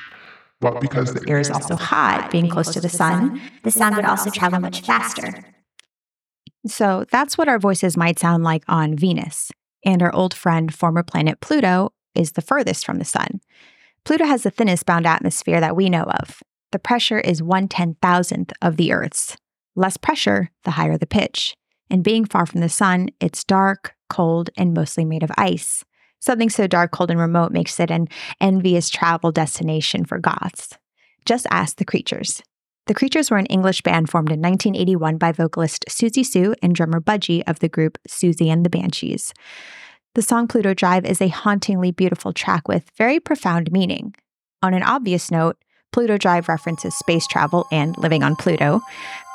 But 0.59 0.81
because 0.81 1.13
the 1.13 1.23
air 1.29 1.39
is 1.39 1.51
also 1.51 1.75
hot, 1.75 2.31
being 2.31 2.49
close 2.49 2.73
to 2.73 2.81
the 2.81 2.89
sun, 2.89 3.39
The 3.63 3.71
sound 3.71 3.95
would 3.95 4.05
also 4.05 4.31
travel 4.31 4.59
much 4.59 4.81
faster. 4.81 5.45
So 6.65 7.05
that's 7.11 7.37
what 7.37 7.47
our 7.47 7.59
voices 7.59 7.95
might 7.95 8.19
sound 8.19 8.43
like 8.43 8.63
on 8.67 8.95
Venus. 8.95 9.51
And 9.85 10.01
our 10.01 10.13
old 10.13 10.33
friend, 10.33 10.73
former 10.73 11.03
planet 11.03 11.39
Pluto, 11.39 11.93
is 12.15 12.33
the 12.33 12.41
furthest 12.41 12.85
from 12.85 12.97
the 12.97 13.05
sun. 13.05 13.39
Pluto 14.03 14.25
has 14.25 14.43
the 14.43 14.49
thinnest 14.49 14.85
bound 14.85 15.05
atmosphere 15.05 15.61
that 15.61 15.75
we 15.75 15.89
know 15.89 16.03
of. 16.03 16.41
The 16.71 16.79
pressure 16.79 17.19
is 17.19 17.43
one 17.43 17.67
ten 17.67 17.95
thousandth 18.01 18.51
of 18.61 18.75
the 18.75 18.91
Earth's. 18.91 19.37
Less 19.75 19.97
pressure, 19.97 20.49
the 20.63 20.71
higher 20.71 20.97
the 20.97 21.05
pitch. 21.05 21.55
And 21.89 22.03
being 22.03 22.25
far 22.25 22.45
from 22.45 22.61
the 22.61 22.69
sun, 22.69 23.09
it's 23.19 23.43
dark, 23.43 23.95
cold, 24.09 24.49
and 24.57 24.73
mostly 24.73 25.05
made 25.05 25.23
of 25.23 25.31
ice. 25.37 25.85
Something 26.19 26.49
so 26.49 26.67
dark, 26.67 26.91
cold, 26.91 27.11
and 27.11 27.19
remote 27.19 27.51
makes 27.51 27.79
it 27.79 27.91
an 27.91 28.07
envious 28.41 28.89
travel 28.89 29.31
destination 29.31 30.03
for 30.03 30.19
goths. 30.19 30.77
Just 31.25 31.47
ask 31.49 31.77
the 31.77 31.85
Creatures. 31.85 32.43
The 32.87 32.93
Creatures 32.93 33.29
were 33.29 33.37
an 33.37 33.45
English 33.45 33.81
band 33.81 34.09
formed 34.09 34.31
in 34.31 34.41
1981 34.41 35.17
by 35.17 35.31
vocalist 35.31 35.85
Siouxsie 35.87 36.25
Sioux 36.25 36.55
and 36.61 36.73
drummer 36.73 36.99
Budgie 36.99 37.43
of 37.47 37.59
the 37.59 37.69
group 37.69 37.97
Siouxsie 38.07 38.51
and 38.51 38.65
the 38.65 38.69
Banshees. 38.69 39.33
The 40.15 40.23
song 40.23 40.47
Pluto 40.47 40.73
Drive 40.73 41.05
is 41.05 41.21
a 41.21 41.27
hauntingly 41.27 41.91
beautiful 41.91 42.33
track 42.33 42.67
with 42.67 42.89
very 42.97 43.19
profound 43.19 43.71
meaning. 43.71 44.15
On 44.63 44.73
an 44.73 44.83
obvious 44.83 45.29
note, 45.29 45.57
Pluto 45.91 46.17
Drive 46.17 46.47
references 46.47 46.95
space 46.95 47.25
travel 47.27 47.65
and 47.71 47.97
living 47.97 48.23
on 48.23 48.35
Pluto. 48.35 48.81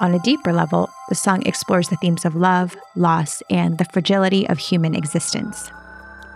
On 0.01 0.15
a 0.15 0.21
deeper 0.21 0.53
level, 0.53 0.89
the 1.09 1.15
song 1.15 1.45
explores 1.47 1.89
the 1.89 1.97
themes 1.97 2.25
of 2.25 2.37
love, 2.37 2.77
loss, 2.97 3.43
and 3.51 3.79
the 3.79 3.85
fragility 3.87 4.49
of 4.49 4.59
human 4.59 4.95
existence. 4.95 5.71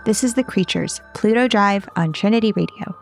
This 0.05 0.23
is 0.23 0.33
The 0.33 0.43
Creatures, 0.43 1.01
Pluto 1.13 1.47
Drive 1.47 1.87
on 1.95 2.13
Trinity 2.13 2.51
Radio. 2.51 2.95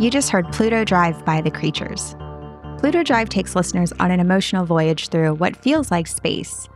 You 0.00 0.12
just 0.12 0.30
heard 0.30 0.52
Pluto 0.52 0.84
Drive 0.84 1.24
by 1.24 1.40
The 1.40 1.50
Creatures. 1.50 2.14
Pluto 2.78 3.02
Drive 3.02 3.28
takes 3.30 3.56
listeners 3.56 3.92
on 3.94 4.12
an 4.12 4.20
emotional 4.20 4.64
voyage 4.64 5.08
through 5.08 5.34
what 5.34 5.56
feels 5.56 5.90
like 5.90 6.06
space. 6.06 6.68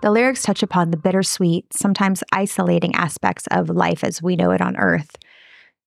The 0.00 0.12
lyrics 0.12 0.42
touch 0.44 0.62
upon 0.62 0.92
the 0.92 0.96
bittersweet, 0.96 1.72
sometimes 1.72 2.22
isolating 2.32 2.94
aspects 2.94 3.48
of 3.50 3.68
life 3.68 4.04
as 4.04 4.22
we 4.22 4.36
know 4.36 4.52
it 4.52 4.60
on 4.60 4.76
Earth. 4.76 5.16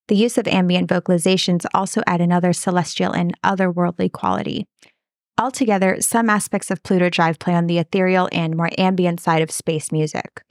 The 0.10 0.18
use 0.18 0.38
of 0.38 0.50
ambient 0.50 0.90
vocalizations 0.90 1.66
also 1.74 2.02
add 2.06 2.20
another 2.20 2.52
celestial 2.52 3.14
and 3.14 3.40
otherworldly 3.42 4.12
quality. 4.12 4.68
Altogether, 5.38 6.02
some 6.02 6.30
aspects 6.30 6.70
of 6.70 6.84
Pluto 6.84 7.10
Drive 7.10 7.40
play 7.40 7.54
on 7.54 7.68
the 7.68 7.78
ethereal 7.78 8.28
and 8.34 8.58
more 8.58 8.70
ambient 8.78 9.22
side 9.22 9.42
of 9.42 9.50
space 9.50 9.94
music. 9.94 10.44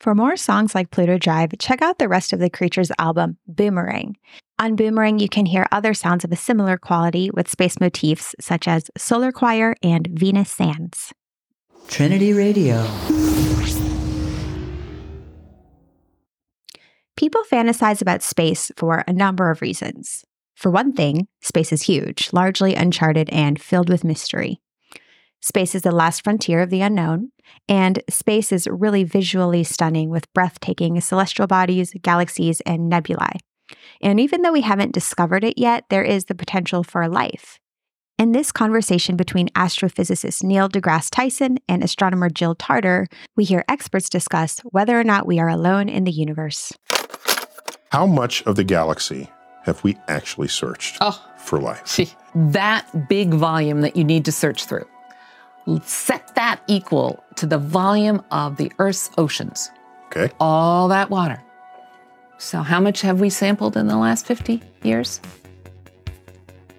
For 0.00 0.14
more 0.14 0.36
songs 0.36 0.76
like 0.76 0.92
Pluto 0.92 1.18
Drive, 1.18 1.50
check 1.58 1.82
out 1.82 1.98
the 1.98 2.08
rest 2.08 2.32
of 2.32 2.38
the 2.38 2.48
Creatures 2.48 2.92
album, 3.00 3.36
Boomerang. 3.48 4.16
On 4.60 4.76
Boomerang, 4.76 5.18
you 5.18 5.28
can 5.28 5.44
hear 5.44 5.66
other 5.72 5.92
sounds 5.92 6.24
of 6.24 6.30
a 6.30 6.36
similar 6.36 6.76
quality 6.78 7.30
with 7.32 7.50
space 7.50 7.80
motifs 7.80 8.34
such 8.40 8.68
as 8.68 8.90
Solar 8.96 9.32
Choir 9.32 9.74
and 9.82 10.06
Venus 10.12 10.50
Sands. 10.50 11.12
Trinity 11.88 12.32
Radio. 12.32 12.86
People 17.16 17.42
fantasize 17.50 18.00
about 18.00 18.22
space 18.22 18.70
for 18.76 19.02
a 19.08 19.12
number 19.12 19.50
of 19.50 19.60
reasons. 19.60 20.24
For 20.54 20.70
one 20.70 20.92
thing, 20.92 21.26
space 21.40 21.72
is 21.72 21.82
huge, 21.82 22.30
largely 22.32 22.76
uncharted, 22.76 23.30
and 23.30 23.60
filled 23.60 23.88
with 23.88 24.04
mystery. 24.04 24.60
Space 25.40 25.74
is 25.74 25.82
the 25.82 25.92
last 25.92 26.24
frontier 26.24 26.60
of 26.62 26.70
the 26.70 26.80
unknown, 26.80 27.30
and 27.68 28.02
space 28.10 28.50
is 28.52 28.66
really 28.70 29.04
visually 29.04 29.62
stunning 29.64 30.10
with 30.10 30.32
breathtaking 30.34 31.00
celestial 31.00 31.46
bodies, 31.46 31.92
galaxies, 32.02 32.60
and 32.62 32.88
nebulae. 32.88 33.38
And 34.02 34.18
even 34.18 34.42
though 34.42 34.52
we 34.52 34.62
haven't 34.62 34.92
discovered 34.92 35.44
it 35.44 35.56
yet, 35.56 35.84
there 35.90 36.02
is 36.02 36.24
the 36.24 36.34
potential 36.34 36.82
for 36.82 37.08
life. 37.08 37.58
In 38.18 38.32
this 38.32 38.50
conversation 38.50 39.16
between 39.16 39.48
astrophysicist 39.50 40.42
Neil 40.42 40.68
deGrasse 40.68 41.08
Tyson 41.10 41.58
and 41.68 41.84
astronomer 41.84 42.28
Jill 42.28 42.56
Tarter, 42.56 43.06
we 43.36 43.44
hear 43.44 43.64
experts 43.68 44.08
discuss 44.08 44.58
whether 44.64 44.98
or 44.98 45.04
not 45.04 45.26
we 45.26 45.38
are 45.38 45.48
alone 45.48 45.88
in 45.88 46.02
the 46.02 46.10
universe. 46.10 46.72
How 47.92 48.06
much 48.06 48.42
of 48.42 48.56
the 48.56 48.64
galaxy 48.64 49.30
have 49.64 49.84
we 49.84 49.96
actually 50.08 50.48
searched 50.48 50.96
Oh. 51.00 51.24
for 51.38 51.60
life? 51.60 51.86
See, 51.86 52.08
that 52.34 53.08
big 53.08 53.32
volume 53.34 53.82
that 53.82 53.94
you 53.94 54.02
need 54.02 54.24
to 54.24 54.32
search 54.32 54.64
through. 54.64 54.84
Set 55.84 56.34
that 56.34 56.60
equal 56.66 57.22
to 57.36 57.46
the 57.46 57.58
volume 57.58 58.22
of 58.30 58.56
the 58.56 58.72
Earth's 58.78 59.10
oceans, 59.18 59.70
Okay. 60.06 60.32
all 60.40 60.88
that 60.88 61.10
water. 61.10 61.42
So, 62.38 62.62
how 62.62 62.80
much 62.80 63.00
have 63.02 63.20
we 63.20 63.30
sampled 63.30 63.76
in 63.76 63.86
the 63.88 63.96
last 63.96 64.24
50 64.26 64.62
years? 64.82 65.20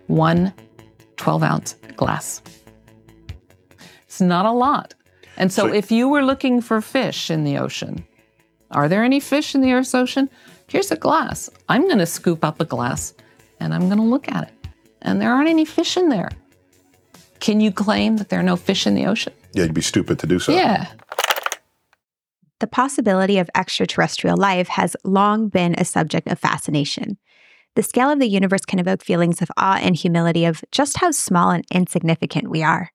One 0.08 0.54
12 1.18 1.44
ounce 1.44 1.74
glass. 1.98 2.42
It's 4.06 4.22
not 4.22 4.46
a 4.46 4.52
lot. 4.52 4.94
And 5.38 5.52
so, 5.52 5.68
So- 5.68 5.74
if 5.74 5.92
you 5.92 6.08
were 6.10 6.24
looking 6.24 6.62
for 6.62 6.82
fish 6.82 7.30
in 7.30 7.44
the 7.44 7.58
ocean, 7.58 8.06
are 8.72 8.88
there 8.88 9.04
any 9.04 9.20
fish 9.20 9.54
in 9.54 9.62
the 9.62 9.74
Earth's 9.74 9.94
ocean? 9.94 10.30
Here's 10.68 10.92
a 10.92 10.96
glass. 10.96 11.50
I'm 11.68 11.84
going 11.86 11.98
to 12.00 12.06
scoop 12.06 12.44
up 12.44 12.60
a 12.60 12.66
glass 12.66 13.14
and 13.60 13.74
I'm 13.74 13.86
going 13.88 13.98
to 13.98 14.04
look 14.04 14.32
at 14.32 14.44
it. 14.48 14.54
And 15.02 15.22
there 15.22 15.32
aren't 15.34 15.50
any 15.50 15.66
fish 15.66 15.98
in 15.98 16.10
there. 16.10 16.30
Can 17.40 17.62
you 17.62 17.72
claim 17.72 18.18
that 18.18 18.30
there 18.30 18.40
are 18.40 18.44
no 18.44 18.56
fish 18.56 18.86
in 18.86 18.96
the 18.96 19.06
ocean? 19.06 19.34
Yeah, 19.54 19.64
you'd 19.64 19.74
be 19.74 19.82
stupid 19.82 20.20
to 20.20 20.28
do 20.28 20.40
so. 20.40 20.52
Yeah. 20.52 20.88
The 22.60 22.68
possibility 22.68 23.38
of 23.38 23.50
extraterrestrial 23.56 24.36
life 24.36 24.68
has 24.68 24.96
long 25.04 25.48
been 25.48 25.76
a 25.78 25.86
subject 25.86 26.28
of 26.28 26.40
fascination. 26.40 27.18
The 27.76 27.84
scale 27.84 28.10
of 28.10 28.20
the 28.20 28.28
universe 28.28 28.66
can 28.66 28.80
evoke 28.80 29.04
feelings 29.04 29.42
of 29.42 29.50
awe 29.56 29.80
and 29.82 29.96
humility 29.96 30.44
of 30.44 30.64
just 30.72 30.98
how 30.98 31.12
small 31.12 31.52
and 31.52 31.66
insignificant 31.72 32.50
we 32.50 32.62
are. 32.62 32.92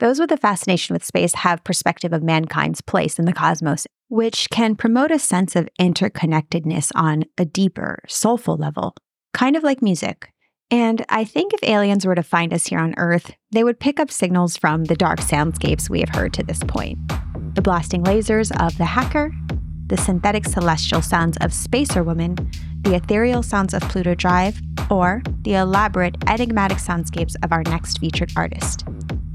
Those 0.00 0.18
with 0.18 0.32
a 0.32 0.36
fascination 0.36 0.94
with 0.94 1.04
space 1.04 1.34
have 1.34 1.62
perspective 1.62 2.12
of 2.12 2.22
mankind's 2.22 2.80
place 2.80 3.18
in 3.18 3.26
the 3.26 3.34
cosmos, 3.34 3.86
which 4.08 4.48
can 4.50 4.74
promote 4.74 5.10
a 5.10 5.18
sense 5.18 5.54
of 5.54 5.68
interconnectedness 5.78 6.90
on 6.94 7.24
a 7.38 7.44
deeper, 7.44 8.02
soulful 8.08 8.56
level, 8.56 8.94
kind 9.34 9.56
of 9.56 9.62
like 9.62 9.82
music. 9.82 10.32
And 10.70 11.04
I 11.08 11.24
think 11.24 11.52
if 11.52 11.64
aliens 11.64 12.06
were 12.06 12.14
to 12.14 12.22
find 12.22 12.52
us 12.52 12.66
here 12.66 12.78
on 12.78 12.94
Earth, 12.96 13.32
they 13.50 13.64
would 13.64 13.80
pick 13.80 13.98
up 13.98 14.10
signals 14.10 14.56
from 14.56 14.84
the 14.84 14.94
dark 14.94 15.18
soundscapes 15.20 15.90
we 15.90 16.00
have 16.00 16.10
heard 16.10 16.32
to 16.34 16.42
this 16.42 16.62
point 16.64 16.98
the 17.54 17.62
blasting 17.62 18.04
lasers 18.04 18.52
of 18.64 18.78
the 18.78 18.84
hacker, 18.84 19.32
the 19.86 19.96
synthetic 19.96 20.46
celestial 20.46 21.02
sounds 21.02 21.36
of 21.40 21.52
Spacer 21.52 22.04
Woman, 22.04 22.36
the 22.82 22.94
ethereal 22.94 23.42
sounds 23.42 23.74
of 23.74 23.82
Pluto 23.82 24.14
Drive, 24.14 24.60
or 24.88 25.20
the 25.42 25.54
elaborate, 25.54 26.16
enigmatic 26.28 26.78
soundscapes 26.78 27.34
of 27.42 27.50
our 27.50 27.64
next 27.64 27.98
featured 27.98 28.30
artist. 28.36 28.84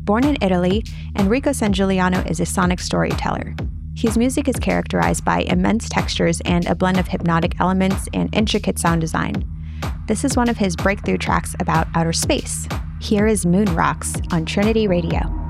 Born 0.05 0.23
in 0.23 0.37
Italy, 0.41 0.85
Enrico 1.19 1.49
Sangiuliano 1.49 2.29
is 2.31 2.39
a 2.39 2.45
sonic 2.45 2.79
storyteller. 2.79 3.53
His 3.95 4.17
music 4.17 4.47
is 4.47 4.55
characterized 4.55 5.25
by 5.25 5.39
immense 5.41 5.89
textures 5.89 6.41
and 6.45 6.65
a 6.67 6.75
blend 6.75 6.99
of 6.99 7.09
hypnotic 7.09 7.59
elements 7.59 8.07
and 8.13 8.33
intricate 8.33 8.79
sound 8.79 9.01
design. 9.01 9.54
This 10.07 10.23
is 10.23 10.35
one 10.35 10.49
of 10.49 10.57
his 10.57 10.75
breakthrough 10.75 11.17
tracks 11.17 11.55
about 11.59 11.87
outer 11.95 12.13
space. 12.13 12.67
Here 13.01 13.27
is 13.27 13.45
Moon 13.45 13.73
Rocks 13.75 14.13
on 14.31 14.45
Trinity 14.45 14.87
Radio. 14.87 15.44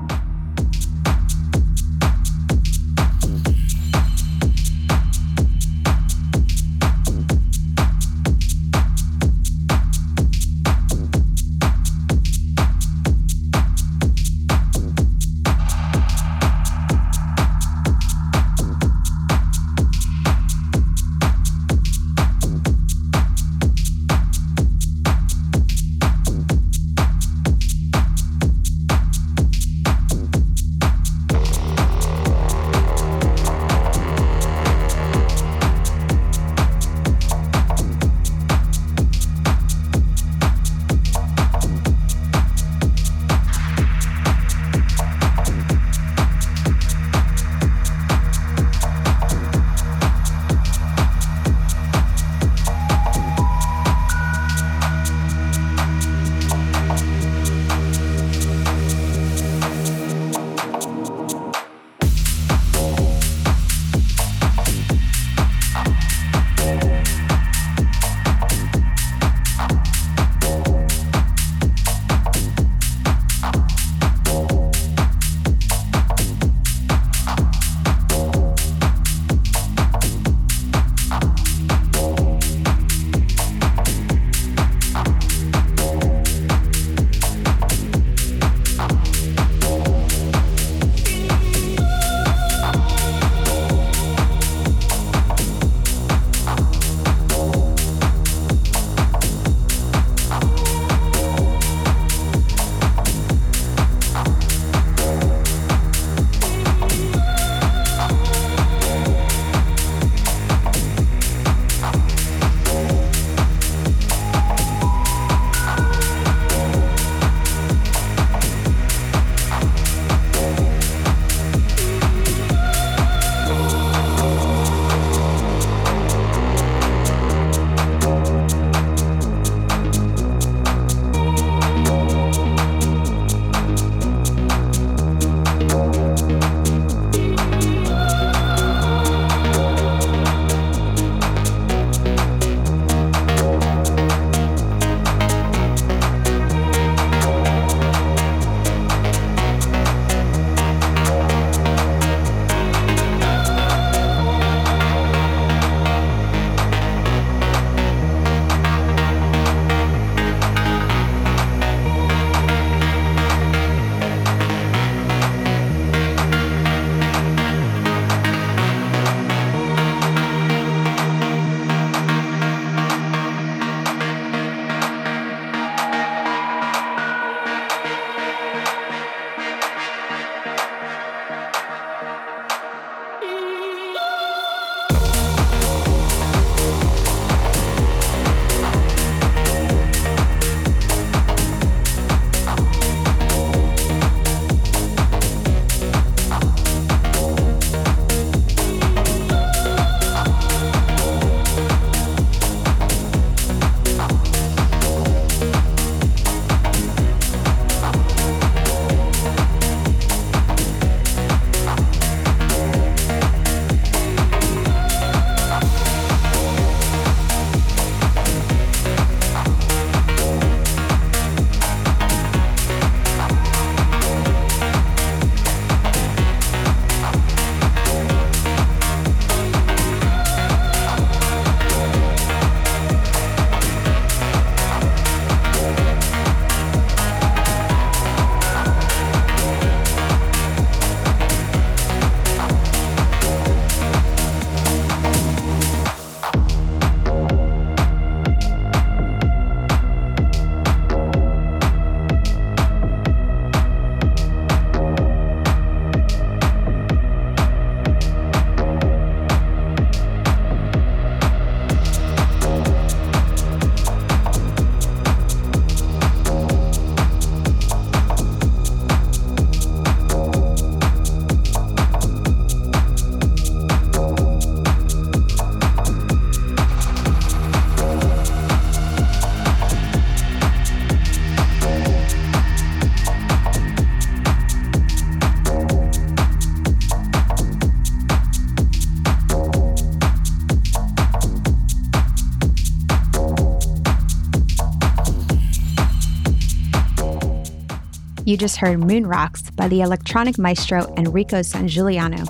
You 298.26 298.36
just 298.36 298.56
heard 298.56 298.80
Moon 298.80 299.06
Rocks 299.06 299.52
by 299.52 299.68
the 299.68 299.82
electronic 299.82 300.36
maestro 300.36 300.92
Enrico 300.96 301.42
Sangiuliano. 301.42 302.26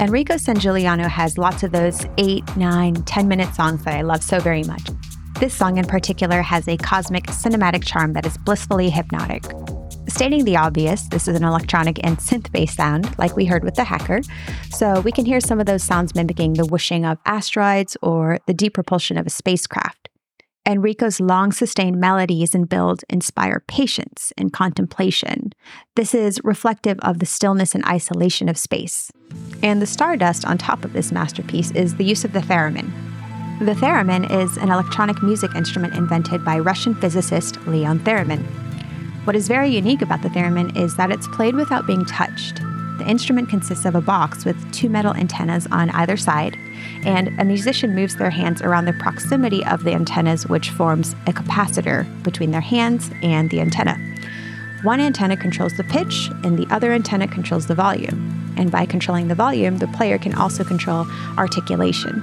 Enrico 0.00 0.36
Sangiuliano 0.36 1.06
has 1.06 1.36
lots 1.36 1.62
of 1.62 1.72
those 1.72 2.06
8, 2.16 2.56
9, 2.56 2.94
10 2.94 3.28
minute 3.28 3.54
songs 3.54 3.84
that 3.84 3.92
I 3.92 4.00
love 4.00 4.22
so 4.22 4.40
very 4.40 4.62
much. 4.62 4.88
This 5.38 5.52
song 5.52 5.76
in 5.76 5.84
particular 5.84 6.40
has 6.40 6.66
a 6.66 6.78
cosmic 6.78 7.24
cinematic 7.24 7.84
charm 7.84 8.14
that 8.14 8.24
is 8.24 8.38
blissfully 8.38 8.88
hypnotic. 8.88 9.44
Stating 10.08 10.46
the 10.46 10.56
obvious, 10.56 11.06
this 11.08 11.28
is 11.28 11.36
an 11.36 11.44
electronic 11.44 12.02
and 12.02 12.16
synth 12.16 12.50
based 12.50 12.76
sound, 12.76 13.06
like 13.18 13.36
we 13.36 13.44
heard 13.44 13.62
with 13.62 13.74
the 13.74 13.84
hacker, 13.84 14.22
so 14.70 15.00
we 15.00 15.12
can 15.12 15.26
hear 15.26 15.42
some 15.42 15.60
of 15.60 15.66
those 15.66 15.82
sounds 15.82 16.14
mimicking 16.14 16.54
the 16.54 16.64
whooshing 16.64 17.04
of 17.04 17.18
asteroids 17.26 17.94
or 18.00 18.38
the 18.46 18.54
deep 18.54 18.72
propulsion 18.72 19.18
of 19.18 19.26
a 19.26 19.30
spacecraft. 19.30 20.08
Enrico's 20.66 21.20
long 21.20 21.52
sustained 21.52 22.00
melodies 22.00 22.52
and 22.52 22.68
build 22.68 23.04
inspire 23.08 23.62
patience 23.68 24.32
and 24.36 24.52
contemplation. 24.52 25.52
This 25.94 26.12
is 26.12 26.40
reflective 26.42 26.98
of 27.00 27.20
the 27.20 27.26
stillness 27.26 27.76
and 27.76 27.84
isolation 27.84 28.48
of 28.48 28.58
space. 28.58 29.12
And 29.62 29.80
the 29.80 29.86
stardust 29.86 30.44
on 30.44 30.58
top 30.58 30.84
of 30.84 30.92
this 30.92 31.12
masterpiece 31.12 31.70
is 31.70 31.94
the 31.94 32.04
use 32.04 32.24
of 32.24 32.32
the 32.32 32.40
theremin. 32.40 32.90
The 33.60 33.74
theremin 33.74 34.28
is 34.28 34.56
an 34.56 34.70
electronic 34.70 35.22
music 35.22 35.54
instrument 35.54 35.94
invented 35.94 36.44
by 36.44 36.58
Russian 36.58 36.96
physicist 36.96 37.64
Leon 37.68 38.00
Theremin. 38.00 38.44
What 39.24 39.36
is 39.36 39.48
very 39.48 39.68
unique 39.68 40.02
about 40.02 40.22
the 40.22 40.28
theremin 40.28 40.76
is 40.76 40.96
that 40.96 41.12
it's 41.12 41.28
played 41.28 41.54
without 41.54 41.86
being 41.86 42.04
touched. 42.04 42.60
The 42.98 43.06
instrument 43.06 43.50
consists 43.50 43.84
of 43.84 43.94
a 43.94 44.00
box 44.00 44.44
with 44.44 44.72
two 44.72 44.88
metal 44.88 45.14
antennas 45.14 45.66
on 45.70 45.90
either 45.90 46.16
side, 46.16 46.56
and 47.04 47.28
a 47.38 47.44
musician 47.44 47.94
moves 47.94 48.16
their 48.16 48.30
hands 48.30 48.62
around 48.62 48.86
the 48.86 48.94
proximity 48.94 49.64
of 49.66 49.84
the 49.84 49.92
antennas, 49.92 50.46
which 50.46 50.70
forms 50.70 51.14
a 51.26 51.32
capacitor 51.32 52.06
between 52.22 52.52
their 52.52 52.62
hands 52.62 53.10
and 53.22 53.50
the 53.50 53.60
antenna. 53.60 53.98
One 54.82 55.00
antenna 55.00 55.36
controls 55.36 55.76
the 55.76 55.84
pitch, 55.84 56.30
and 56.42 56.58
the 56.58 56.66
other 56.74 56.92
antenna 56.92 57.28
controls 57.28 57.66
the 57.66 57.74
volume. 57.74 58.54
And 58.56 58.70
by 58.70 58.86
controlling 58.86 59.28
the 59.28 59.34
volume, 59.34 59.76
the 59.78 59.88
player 59.88 60.16
can 60.16 60.34
also 60.34 60.64
control 60.64 61.06
articulation. 61.36 62.20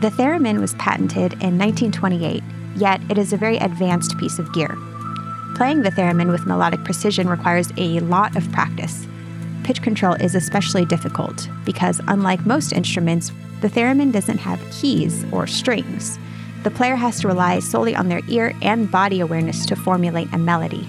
The 0.00 0.10
theremin 0.10 0.60
was 0.60 0.74
patented 0.74 1.32
in 1.34 1.58
1928, 1.58 2.44
yet 2.76 3.00
it 3.10 3.18
is 3.18 3.32
a 3.32 3.36
very 3.36 3.56
advanced 3.56 4.16
piece 4.18 4.38
of 4.38 4.52
gear. 4.52 4.76
Playing 5.56 5.82
the 5.82 5.90
theremin 5.90 6.30
with 6.30 6.46
melodic 6.46 6.84
precision 6.84 7.28
requires 7.28 7.72
a 7.76 8.00
lot 8.00 8.36
of 8.36 8.50
practice 8.52 9.06
pitch 9.60 9.82
control 9.82 10.14
is 10.14 10.34
especially 10.34 10.84
difficult 10.84 11.48
because, 11.64 12.00
unlike 12.08 12.44
most 12.46 12.72
instruments, 12.72 13.32
the 13.60 13.68
theremin 13.68 14.12
doesn't 14.12 14.38
have 14.38 14.60
keys 14.70 15.24
or 15.32 15.46
strings. 15.46 16.18
The 16.62 16.70
player 16.70 16.96
has 16.96 17.20
to 17.20 17.28
rely 17.28 17.58
solely 17.60 17.96
on 17.96 18.08
their 18.08 18.20
ear 18.28 18.52
and 18.62 18.90
body 18.90 19.20
awareness 19.20 19.64
to 19.66 19.76
formulate 19.76 20.32
a 20.32 20.38
melody. 20.38 20.86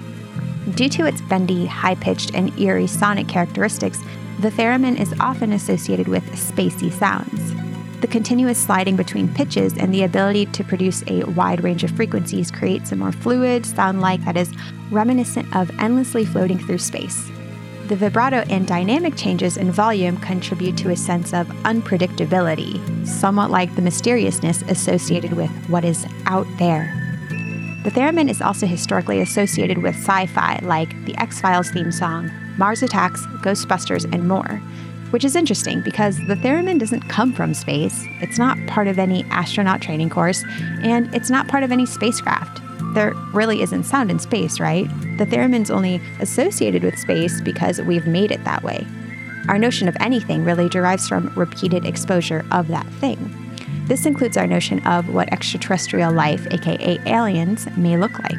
Due 0.74 0.88
to 0.90 1.06
its 1.06 1.20
bendy, 1.22 1.66
high 1.66 1.94
pitched, 1.96 2.34
and 2.34 2.56
eerie 2.58 2.86
sonic 2.86 3.28
characteristics, 3.28 3.98
the 4.40 4.50
theremin 4.50 5.00
is 5.00 5.14
often 5.18 5.52
associated 5.52 6.08
with 6.08 6.24
spacey 6.32 6.92
sounds. 6.92 7.52
The 8.00 8.06
continuous 8.06 8.58
sliding 8.62 8.96
between 8.96 9.32
pitches 9.32 9.76
and 9.78 9.94
the 9.94 10.02
ability 10.02 10.46
to 10.46 10.64
produce 10.64 11.04
a 11.06 11.24
wide 11.24 11.62
range 11.62 11.84
of 11.84 11.90
frequencies 11.92 12.50
creates 12.50 12.92
a 12.92 12.96
more 12.96 13.12
fluid 13.12 13.64
sound 13.64 14.00
like 14.00 14.24
that 14.24 14.36
is 14.36 14.52
reminiscent 14.90 15.54
of 15.54 15.70
endlessly 15.78 16.24
floating 16.24 16.58
through 16.58 16.78
space. 16.78 17.30
The 17.92 17.98
vibrato 17.98 18.38
and 18.48 18.66
dynamic 18.66 19.16
changes 19.16 19.58
in 19.58 19.70
volume 19.70 20.16
contribute 20.16 20.78
to 20.78 20.88
a 20.88 20.96
sense 20.96 21.34
of 21.34 21.46
unpredictability, 21.64 23.06
somewhat 23.06 23.50
like 23.50 23.74
the 23.74 23.82
mysteriousness 23.82 24.62
associated 24.62 25.34
with 25.34 25.50
what 25.68 25.84
is 25.84 26.06
out 26.24 26.46
there. 26.58 26.90
The 27.84 27.90
theremin 27.90 28.30
is 28.30 28.40
also 28.40 28.64
historically 28.64 29.20
associated 29.20 29.82
with 29.82 29.94
sci 29.94 30.24
fi, 30.24 30.58
like 30.62 31.04
the 31.04 31.14
X 31.18 31.42
Files 31.42 31.70
theme 31.70 31.92
song, 31.92 32.30
Mars 32.56 32.82
Attacks, 32.82 33.26
Ghostbusters, 33.42 34.10
and 34.10 34.26
more, 34.26 34.56
which 35.10 35.22
is 35.22 35.36
interesting 35.36 35.82
because 35.82 36.16
the 36.28 36.36
theremin 36.36 36.78
doesn't 36.78 37.10
come 37.10 37.34
from 37.34 37.52
space, 37.52 38.06
it's 38.22 38.38
not 38.38 38.56
part 38.68 38.88
of 38.88 38.98
any 38.98 39.22
astronaut 39.24 39.82
training 39.82 40.08
course, 40.08 40.42
and 40.82 41.14
it's 41.14 41.28
not 41.28 41.46
part 41.46 41.62
of 41.62 41.70
any 41.70 41.84
spacecraft 41.84 42.61
there 42.94 43.14
really 43.32 43.62
isn't 43.62 43.84
sound 43.84 44.10
in 44.10 44.18
space, 44.18 44.60
right? 44.60 44.88
The 45.18 45.24
theremin's 45.24 45.70
only 45.70 46.00
associated 46.20 46.82
with 46.82 46.98
space 46.98 47.40
because 47.40 47.80
we've 47.80 48.06
made 48.06 48.30
it 48.30 48.44
that 48.44 48.62
way. 48.62 48.86
Our 49.48 49.58
notion 49.58 49.88
of 49.88 49.96
anything 50.00 50.44
really 50.44 50.68
derives 50.68 51.08
from 51.08 51.32
repeated 51.34 51.84
exposure 51.84 52.44
of 52.52 52.68
that 52.68 52.86
thing. 53.00 53.38
This 53.86 54.06
includes 54.06 54.36
our 54.36 54.46
notion 54.46 54.86
of 54.86 55.08
what 55.12 55.32
extraterrestrial 55.32 56.12
life, 56.12 56.46
aka 56.52 56.98
aliens, 57.06 57.66
may 57.76 57.96
look 57.96 58.18
like. 58.20 58.38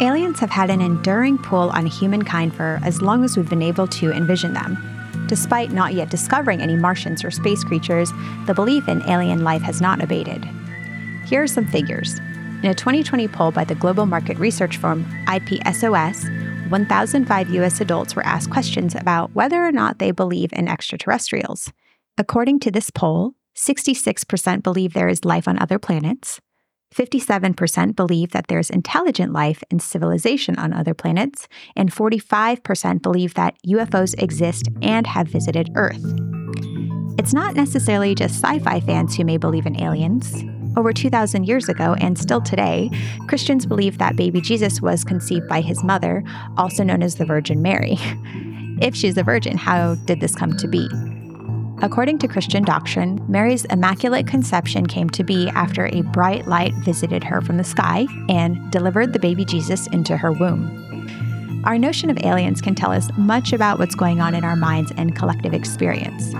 Aliens 0.00 0.40
have 0.40 0.50
had 0.50 0.70
an 0.70 0.80
enduring 0.80 1.38
pull 1.38 1.70
on 1.70 1.86
humankind 1.86 2.54
for 2.54 2.80
as 2.82 3.00
long 3.00 3.22
as 3.22 3.36
we've 3.36 3.48
been 3.48 3.62
able 3.62 3.86
to 3.86 4.10
envision 4.10 4.52
them. 4.52 4.76
Despite 5.28 5.70
not 5.70 5.94
yet 5.94 6.10
discovering 6.10 6.60
any 6.60 6.74
Martians 6.74 7.24
or 7.24 7.30
space 7.30 7.62
creatures, 7.62 8.10
the 8.46 8.54
belief 8.54 8.88
in 8.88 9.08
alien 9.08 9.44
life 9.44 9.62
has 9.62 9.80
not 9.80 10.02
abated. 10.02 10.44
Here 11.26 11.42
are 11.42 11.46
some 11.46 11.66
figures. 11.66 12.20
In 12.62 12.70
a 12.70 12.74
2020 12.74 13.26
poll 13.26 13.50
by 13.50 13.64
the 13.64 13.74
global 13.74 14.06
market 14.06 14.38
research 14.38 14.76
firm 14.76 15.04
Ipsos, 15.26 16.30
1,005 16.68 17.50
US 17.50 17.80
adults 17.80 18.14
were 18.14 18.24
asked 18.24 18.50
questions 18.50 18.94
about 18.94 19.34
whether 19.34 19.64
or 19.64 19.72
not 19.72 19.98
they 19.98 20.12
believe 20.12 20.52
in 20.52 20.68
extraterrestrials. 20.68 21.72
According 22.16 22.60
to 22.60 22.70
this 22.70 22.88
poll, 22.88 23.32
66% 23.56 24.62
believe 24.62 24.92
there 24.92 25.08
is 25.08 25.24
life 25.24 25.48
on 25.48 25.58
other 25.58 25.80
planets, 25.80 26.40
57% 26.94 27.96
believe 27.96 28.30
that 28.30 28.46
there's 28.46 28.70
intelligent 28.70 29.32
life 29.32 29.64
and 29.70 29.82
civilization 29.82 30.56
on 30.56 30.72
other 30.72 30.94
planets, 30.94 31.48
and 31.74 31.92
45% 31.92 33.02
believe 33.02 33.34
that 33.34 33.56
UFOs 33.66 34.14
exist 34.22 34.68
and 34.82 35.06
have 35.06 35.26
visited 35.26 35.70
Earth. 35.74 36.04
It's 37.18 37.34
not 37.34 37.56
necessarily 37.56 38.14
just 38.14 38.42
sci 38.42 38.58
fi 38.60 38.80
fans 38.80 39.16
who 39.16 39.24
may 39.24 39.36
believe 39.36 39.66
in 39.66 39.80
aliens. 39.80 40.44
Over 40.76 40.92
2,000 40.92 41.44
years 41.44 41.68
ago, 41.68 41.94
and 42.00 42.18
still 42.18 42.40
today, 42.40 42.90
Christians 43.26 43.66
believe 43.66 43.98
that 43.98 44.16
baby 44.16 44.40
Jesus 44.40 44.80
was 44.80 45.04
conceived 45.04 45.46
by 45.48 45.60
his 45.60 45.84
mother, 45.84 46.24
also 46.56 46.82
known 46.82 47.02
as 47.02 47.16
the 47.16 47.26
Virgin 47.26 47.60
Mary. 47.60 47.96
if 48.80 48.94
she's 48.94 49.18
a 49.18 49.22
virgin, 49.22 49.58
how 49.58 49.96
did 50.06 50.20
this 50.20 50.34
come 50.34 50.56
to 50.56 50.66
be? 50.66 50.88
According 51.82 52.18
to 52.18 52.28
Christian 52.28 52.62
doctrine, 52.62 53.22
Mary's 53.28 53.64
immaculate 53.66 54.26
conception 54.26 54.86
came 54.86 55.10
to 55.10 55.24
be 55.24 55.48
after 55.48 55.86
a 55.86 56.02
bright 56.02 56.46
light 56.46 56.72
visited 56.84 57.24
her 57.24 57.40
from 57.40 57.56
the 57.56 57.64
sky 57.64 58.06
and 58.28 58.70
delivered 58.70 59.12
the 59.12 59.18
baby 59.18 59.44
Jesus 59.44 59.88
into 59.88 60.16
her 60.16 60.32
womb. 60.32 61.62
Our 61.64 61.78
notion 61.78 62.08
of 62.08 62.18
aliens 62.24 62.60
can 62.60 62.74
tell 62.74 62.92
us 62.92 63.10
much 63.18 63.52
about 63.52 63.78
what's 63.78 63.94
going 63.94 64.20
on 64.20 64.34
in 64.34 64.44
our 64.44 64.56
minds 64.56 64.92
and 64.96 65.14
collective 65.14 65.54
experience. 65.54 66.32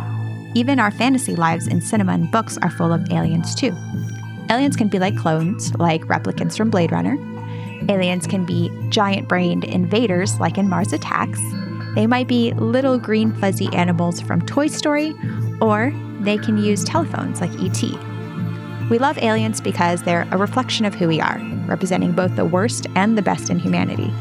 Even 0.54 0.78
our 0.78 0.90
fantasy 0.90 1.34
lives 1.34 1.66
in 1.66 1.80
cinema 1.80 2.12
and 2.12 2.30
books 2.30 2.56
are 2.58 2.70
full 2.70 2.92
of 2.92 3.10
aliens, 3.10 3.54
too. 3.54 3.74
Aliens 4.52 4.76
can 4.76 4.88
be 4.88 4.98
like 4.98 5.16
clones, 5.16 5.74
like 5.76 6.02
replicants 6.02 6.58
from 6.58 6.68
Blade 6.68 6.92
Runner. 6.92 7.16
Aliens 7.88 8.26
can 8.26 8.44
be 8.44 8.70
giant 8.90 9.26
brained 9.26 9.64
invaders, 9.64 10.38
like 10.40 10.58
in 10.58 10.68
Mars 10.68 10.92
Attacks. 10.92 11.40
They 11.94 12.06
might 12.06 12.28
be 12.28 12.52
little 12.52 12.98
green 12.98 13.32
fuzzy 13.32 13.68
animals 13.72 14.20
from 14.20 14.42
Toy 14.42 14.66
Story, 14.66 15.14
or 15.62 15.90
they 16.20 16.36
can 16.36 16.58
use 16.58 16.84
telephones 16.84 17.40
like 17.40 17.50
E.T. 17.58 17.96
We 18.90 18.98
love 18.98 19.16
aliens 19.16 19.62
because 19.62 20.02
they're 20.02 20.28
a 20.30 20.36
reflection 20.36 20.84
of 20.84 20.94
who 20.94 21.08
we 21.08 21.18
are, 21.18 21.40
representing 21.66 22.12
both 22.12 22.36
the 22.36 22.44
worst 22.44 22.86
and 22.94 23.16
the 23.16 23.22
best 23.22 23.48
in 23.48 23.58
humanity. 23.58 24.12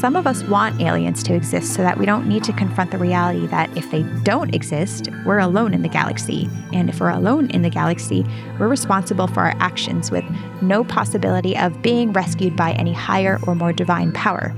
Some 0.00 0.14
of 0.14 0.26
us 0.26 0.44
want 0.44 0.78
aliens 0.78 1.22
to 1.22 1.34
exist 1.34 1.72
so 1.72 1.80
that 1.80 1.96
we 1.96 2.04
don't 2.04 2.28
need 2.28 2.44
to 2.44 2.52
confront 2.52 2.90
the 2.90 2.98
reality 2.98 3.46
that 3.46 3.74
if 3.78 3.90
they 3.90 4.02
don't 4.24 4.54
exist, 4.54 5.08
we're 5.24 5.38
alone 5.38 5.72
in 5.72 5.80
the 5.80 5.88
galaxy. 5.88 6.50
And 6.74 6.90
if 6.90 7.00
we're 7.00 7.08
alone 7.08 7.50
in 7.50 7.62
the 7.62 7.70
galaxy, 7.70 8.22
we're 8.58 8.68
responsible 8.68 9.26
for 9.26 9.40
our 9.40 9.54
actions 9.58 10.10
with 10.10 10.24
no 10.60 10.84
possibility 10.84 11.56
of 11.56 11.80
being 11.80 12.12
rescued 12.12 12.54
by 12.56 12.72
any 12.72 12.92
higher 12.92 13.38
or 13.46 13.54
more 13.54 13.72
divine 13.72 14.12
power. 14.12 14.54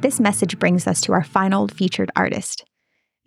This 0.00 0.18
message 0.18 0.58
brings 0.58 0.88
us 0.88 1.00
to 1.02 1.12
our 1.12 1.22
final 1.22 1.68
featured 1.68 2.10
artist. 2.16 2.64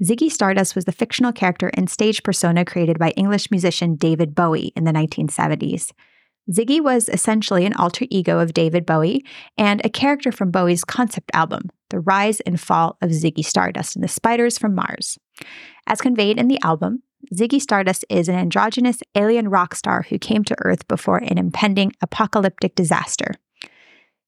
Ziggy 0.04 0.30
Stardust 0.30 0.76
was 0.76 0.84
the 0.84 0.92
fictional 0.92 1.32
character 1.32 1.72
and 1.76 1.90
stage 1.90 2.24
persona 2.24 2.66
created 2.66 3.00
by 3.00 3.12
English 3.12 3.50
musician 3.52 3.96
David 3.96 4.36
Bowie 4.36 4.74
in 4.76 4.84
the 4.84 4.92
1970s. 4.92 5.94
Ziggy 6.52 6.82
was 6.82 7.10
essentially 7.10 7.66
an 7.66 7.74
alter 7.74 8.06
ego 8.10 8.40
of 8.40 8.54
David 8.54 8.86
Bowie 8.86 9.26
and 9.58 9.82
a 9.84 9.90
character 9.90 10.32
from 10.32 10.52
Bowie's 10.52 10.86
concept 10.86 11.30
album, 11.34 11.70
The 11.90 12.00
Rise 12.00 12.40
and 12.42 12.60
Fall 12.60 12.98
of 13.02 13.10
Ziggy 13.10 13.44
Stardust 13.44 13.96
and 13.96 14.04
the 14.04 14.08
Spiders 14.08 14.58
from 14.58 14.74
Mars. 14.74 15.18
As 15.88 16.02
conveyed 16.02 16.38
in 16.38 16.48
the 16.48 16.60
album, 16.64 17.04
Ziggy 17.34 17.62
Stardust 17.62 18.06
is 18.10 18.30
an 18.30 18.36
androgynous 18.36 19.00
alien 19.16 19.50
rock 19.50 19.76
star 19.76 20.04
who 20.04 20.18
came 20.18 20.44
to 20.46 20.56
Earth 20.60 20.88
before 20.88 21.18
an 21.18 21.38
impending 21.38 21.92
apocalyptic 22.02 22.76
disaster. 22.76 23.34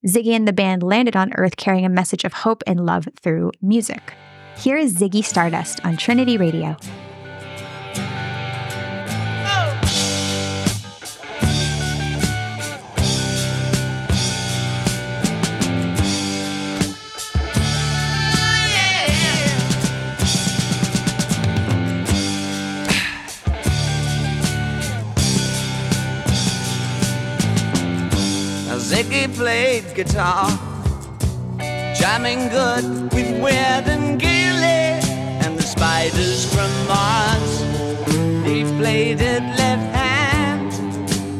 Ziggy 0.06 0.34
and 0.34 0.46
the 0.46 0.52
band 0.52 0.82
landed 0.82 1.16
on 1.16 1.32
Earth 1.34 1.56
carrying 1.56 1.86
a 1.86 1.90
message 1.90 2.24
of 2.24 2.32
hope 2.32 2.62
and 2.66 2.84
love 2.84 3.08
through 3.22 3.52
music. 3.62 4.14
Here 4.56 4.76
is 4.76 4.96
Ziggy 4.96 5.24
Stardust 5.24 5.84
on 5.84 5.96
Trinity 5.96 6.36
Radio. 6.36 6.76
Ziggy 28.90 29.32
played 29.36 29.84
guitar, 29.94 30.50
jamming 31.94 32.48
good 32.48 32.84
with 33.14 33.40
Weird 33.40 33.86
and 33.86 34.18
Gilly 34.18 34.98
and 35.44 35.56
the 35.56 35.62
spiders 35.62 36.52
from 36.52 36.68
Mars. 36.88 37.60
He 38.44 38.64
played 38.80 39.20
it 39.20 39.44
left 39.62 39.94
hand, 39.94 40.72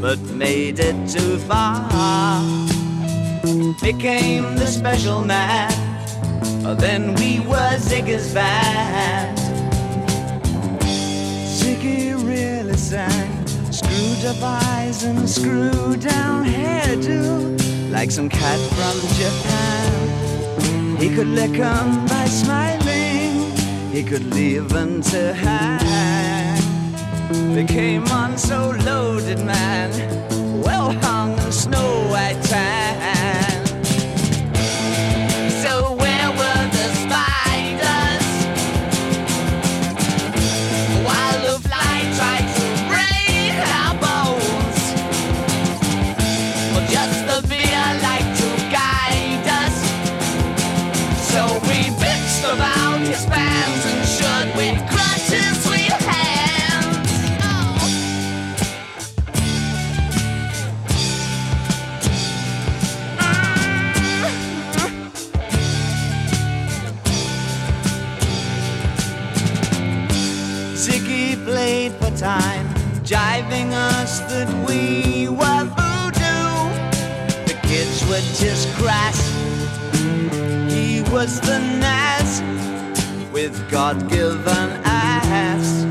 but 0.00 0.20
made 0.20 0.78
it 0.78 0.94
too 1.08 1.38
far. 1.38 2.40
Became 3.82 4.54
the 4.54 4.68
special 4.68 5.24
man. 5.24 5.72
Oh, 6.64 6.76
then 6.76 7.16
we 7.16 7.40
were 7.40 7.74
Ziggy's 7.78 8.32
band. 8.32 9.36
Ziggy 11.58 12.14
really 12.14 12.76
sang. 12.76 13.19
Eyes 14.22 15.02
and 15.04 15.28
screwed 15.28 16.00
down 16.00 16.44
hairdo. 16.44 17.58
Like 17.90 18.10
some 18.10 18.28
cat 18.28 18.60
from 18.76 19.00
Japan. 19.16 20.98
He 20.98 21.08
could 21.08 21.28
lick 21.28 21.58
'em 21.58 22.04
by 22.04 22.26
smiling. 22.26 23.50
He 23.90 24.02
could 24.02 24.34
leave 24.34 24.74
'em 24.74 25.00
to 25.12 25.32
hang. 25.32 26.62
They 27.54 27.64
came 27.64 28.06
on 28.08 28.36
so 28.36 28.74
loaded, 28.84 29.42
man. 29.42 29.90
Well 30.62 30.92
hung 31.02 31.38
in 31.38 31.50
snow 31.50 32.06
white 32.10 32.42
tan. 32.42 33.09
Was 81.20 81.38
the 81.42 81.58
nazz 81.58 82.40
with 83.30 83.70
God 83.70 84.08
given 84.08 84.70
ass. 84.84 85.84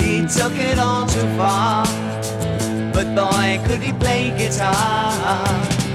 He 0.00 0.24
took 0.26 0.54
it 0.54 0.78
all 0.78 1.06
too 1.06 1.28
far, 1.36 1.84
but 2.94 3.14
boy, 3.14 3.62
could 3.66 3.82
he 3.82 3.92
play 3.92 4.30
guitar. 4.30 5.87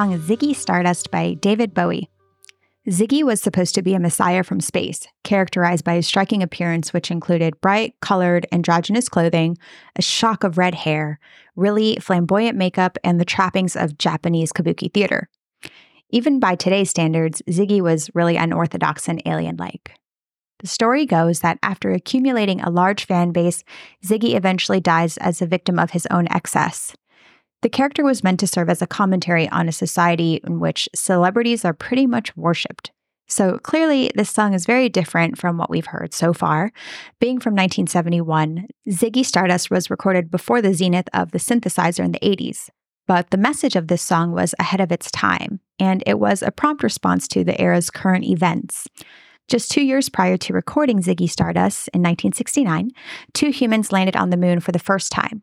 Song 0.00 0.18
Ziggy 0.18 0.56
Stardust 0.56 1.10
by 1.10 1.34
David 1.34 1.74
Bowie. 1.74 2.08
Ziggy 2.88 3.22
was 3.22 3.42
supposed 3.42 3.74
to 3.74 3.82
be 3.82 3.92
a 3.92 4.00
messiah 4.00 4.42
from 4.42 4.58
space, 4.58 5.06
characterized 5.24 5.84
by 5.84 5.96
his 5.96 6.06
striking 6.06 6.42
appearance, 6.42 6.94
which 6.94 7.10
included 7.10 7.60
bright, 7.60 7.92
colored, 8.00 8.46
androgynous 8.50 9.10
clothing, 9.10 9.58
a 9.96 10.00
shock 10.00 10.42
of 10.42 10.56
red 10.56 10.74
hair, 10.74 11.20
really 11.54 11.96
flamboyant 11.96 12.56
makeup, 12.56 12.96
and 13.04 13.20
the 13.20 13.26
trappings 13.26 13.76
of 13.76 13.98
Japanese 13.98 14.54
kabuki 14.54 14.90
theater. 14.90 15.28
Even 16.08 16.40
by 16.40 16.54
today's 16.54 16.88
standards, 16.88 17.42
Ziggy 17.50 17.82
was 17.82 18.08
really 18.14 18.38
unorthodox 18.38 19.06
and 19.06 19.20
alien 19.26 19.56
like. 19.58 19.92
The 20.60 20.66
story 20.66 21.04
goes 21.04 21.40
that 21.40 21.58
after 21.62 21.90
accumulating 21.90 22.62
a 22.62 22.70
large 22.70 23.04
fan 23.04 23.32
base, 23.32 23.64
Ziggy 24.02 24.34
eventually 24.34 24.80
dies 24.80 25.18
as 25.18 25.42
a 25.42 25.46
victim 25.46 25.78
of 25.78 25.90
his 25.90 26.06
own 26.10 26.26
excess. 26.30 26.96
The 27.62 27.68
character 27.68 28.04
was 28.04 28.24
meant 28.24 28.40
to 28.40 28.46
serve 28.46 28.70
as 28.70 28.80
a 28.80 28.86
commentary 28.86 29.48
on 29.50 29.68
a 29.68 29.72
society 29.72 30.40
in 30.44 30.60
which 30.60 30.88
celebrities 30.94 31.64
are 31.64 31.74
pretty 31.74 32.06
much 32.06 32.36
worshipped. 32.36 32.90
So 33.28 33.58
clearly, 33.58 34.10
this 34.16 34.30
song 34.30 34.54
is 34.54 34.66
very 34.66 34.88
different 34.88 35.38
from 35.38 35.56
what 35.56 35.70
we've 35.70 35.86
heard 35.86 36.12
so 36.12 36.32
far. 36.32 36.72
Being 37.20 37.38
from 37.38 37.52
1971, 37.52 38.66
Ziggy 38.88 39.24
Stardust 39.24 39.70
was 39.70 39.90
recorded 39.90 40.30
before 40.30 40.60
the 40.60 40.74
zenith 40.74 41.08
of 41.14 41.30
the 41.30 41.38
synthesizer 41.38 42.04
in 42.04 42.12
the 42.12 42.18
80s. 42.20 42.70
But 43.06 43.30
the 43.30 43.36
message 43.36 43.76
of 43.76 43.88
this 43.88 44.02
song 44.02 44.32
was 44.32 44.54
ahead 44.58 44.80
of 44.80 44.90
its 44.90 45.10
time, 45.10 45.60
and 45.78 46.02
it 46.06 46.18
was 46.18 46.42
a 46.42 46.50
prompt 46.50 46.82
response 46.82 47.28
to 47.28 47.44
the 47.44 47.60
era's 47.60 47.90
current 47.90 48.24
events. 48.24 48.88
Just 49.48 49.70
two 49.70 49.82
years 49.82 50.08
prior 50.08 50.36
to 50.38 50.52
recording 50.52 51.00
Ziggy 51.00 51.28
Stardust 51.28 51.88
in 51.88 52.00
1969, 52.00 52.90
two 53.32 53.50
humans 53.50 53.92
landed 53.92 54.16
on 54.16 54.30
the 54.30 54.36
moon 54.36 54.60
for 54.60 54.72
the 54.72 54.78
first 54.78 55.12
time. 55.12 55.42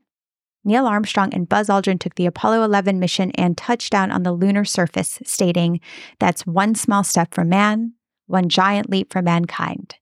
Neil 0.67 0.85
Armstrong 0.85 1.33
and 1.33 1.47
Buzz 1.47 1.69
Aldrin 1.69 1.97
took 1.97 2.15
the 2.15 2.25
Apollo 2.25 2.61
11 2.63 2.99
mission 2.99 3.31
and 3.35 3.57
touched 3.57 3.89
down 3.89 4.11
on 4.11 4.23
the 4.23 4.33
lunar 4.33 4.65
surface, 4.65 5.17
stating, 5.23 5.79
That's 6.19 6.45
one 6.45 6.75
small 6.75 7.05
step 7.05 7.33
for 7.33 7.45
man, 7.45 7.93
one 8.25 8.49
giant 8.49 8.89
leap 8.89 9.13
for 9.13 9.21
mankind. 9.21 9.95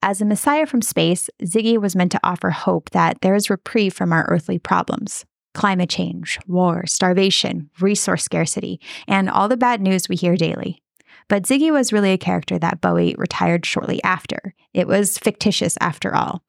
As 0.00 0.20
a 0.20 0.24
messiah 0.24 0.66
from 0.66 0.82
space, 0.82 1.28
Ziggy 1.42 1.78
was 1.78 1.96
meant 1.96 2.12
to 2.12 2.20
offer 2.22 2.50
hope 2.50 2.90
that 2.90 3.22
there 3.22 3.34
is 3.34 3.50
reprieve 3.50 3.92
from 3.92 4.12
our 4.12 4.24
earthly 4.28 4.58
problems 4.58 5.24
climate 5.54 5.90
change, 5.90 6.38
war, 6.46 6.86
starvation, 6.86 7.68
resource 7.80 8.22
scarcity, 8.22 8.78
and 9.08 9.28
all 9.28 9.48
the 9.48 9.56
bad 9.56 9.80
news 9.80 10.08
we 10.08 10.14
hear 10.14 10.36
daily. 10.36 10.80
But 11.28 11.42
Ziggy 11.42 11.70
was 11.70 11.92
really 11.92 12.12
a 12.12 12.18
character 12.18 12.58
that 12.58 12.80
Bowie 12.80 13.14
retired 13.18 13.66
shortly 13.66 14.02
after. 14.02 14.54
It 14.72 14.88
was 14.88 15.18
fictitious 15.18 15.76
after 15.80 16.14
all. 16.14 16.42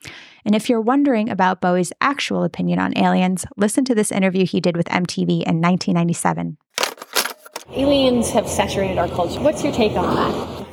And 0.45 0.55
if 0.55 0.69
you're 0.69 0.79
wondering 0.79 1.29
about 1.29 1.59
Bowie's 1.59 1.91
actual 1.99 2.43
opinion 2.43 2.79
on 2.79 2.97
aliens, 2.97 3.45
listen 3.57 3.83
to 3.85 3.95
this 3.95 4.11
interview 4.11 4.45
he 4.45 4.61
did 4.61 4.77
with 4.77 4.87
MTV 4.87 5.43
in 5.43 5.61
1997. 5.61 6.57
Aliens 7.71 8.31
have 8.31 8.47
saturated 8.47 8.97
our 8.97 9.09
culture. 9.09 9.41
What's 9.41 9.63
your 9.63 9.73
take 9.73 9.91
on 9.93 10.15
that? 10.15 10.67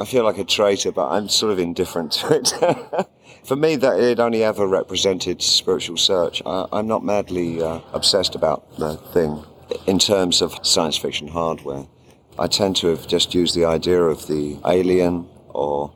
I 0.00 0.04
feel 0.04 0.24
like 0.24 0.38
a 0.38 0.44
traitor, 0.44 0.90
but 0.90 1.08
I'm 1.08 1.28
sort 1.28 1.52
of 1.52 1.58
indifferent 1.58 2.12
to 2.12 2.34
it. 2.34 3.08
For 3.44 3.56
me, 3.56 3.76
that 3.76 4.00
it 4.00 4.20
only 4.20 4.42
ever 4.42 4.66
represented 4.66 5.42
spiritual 5.42 5.96
search. 5.96 6.42
I, 6.46 6.66
I'm 6.72 6.86
not 6.86 7.04
madly 7.04 7.62
uh, 7.62 7.80
obsessed 7.92 8.34
about 8.34 8.78
the 8.78 8.96
thing 8.96 9.44
in 9.86 9.98
terms 9.98 10.40
of 10.40 10.54
science 10.66 10.96
fiction 10.96 11.28
hardware. 11.28 11.86
I 12.38 12.46
tend 12.46 12.76
to 12.76 12.86
have 12.88 13.08
just 13.08 13.34
used 13.34 13.54
the 13.56 13.64
idea 13.64 14.00
of 14.00 14.26
the 14.28 14.58
alien 14.64 15.28
or 15.48 15.92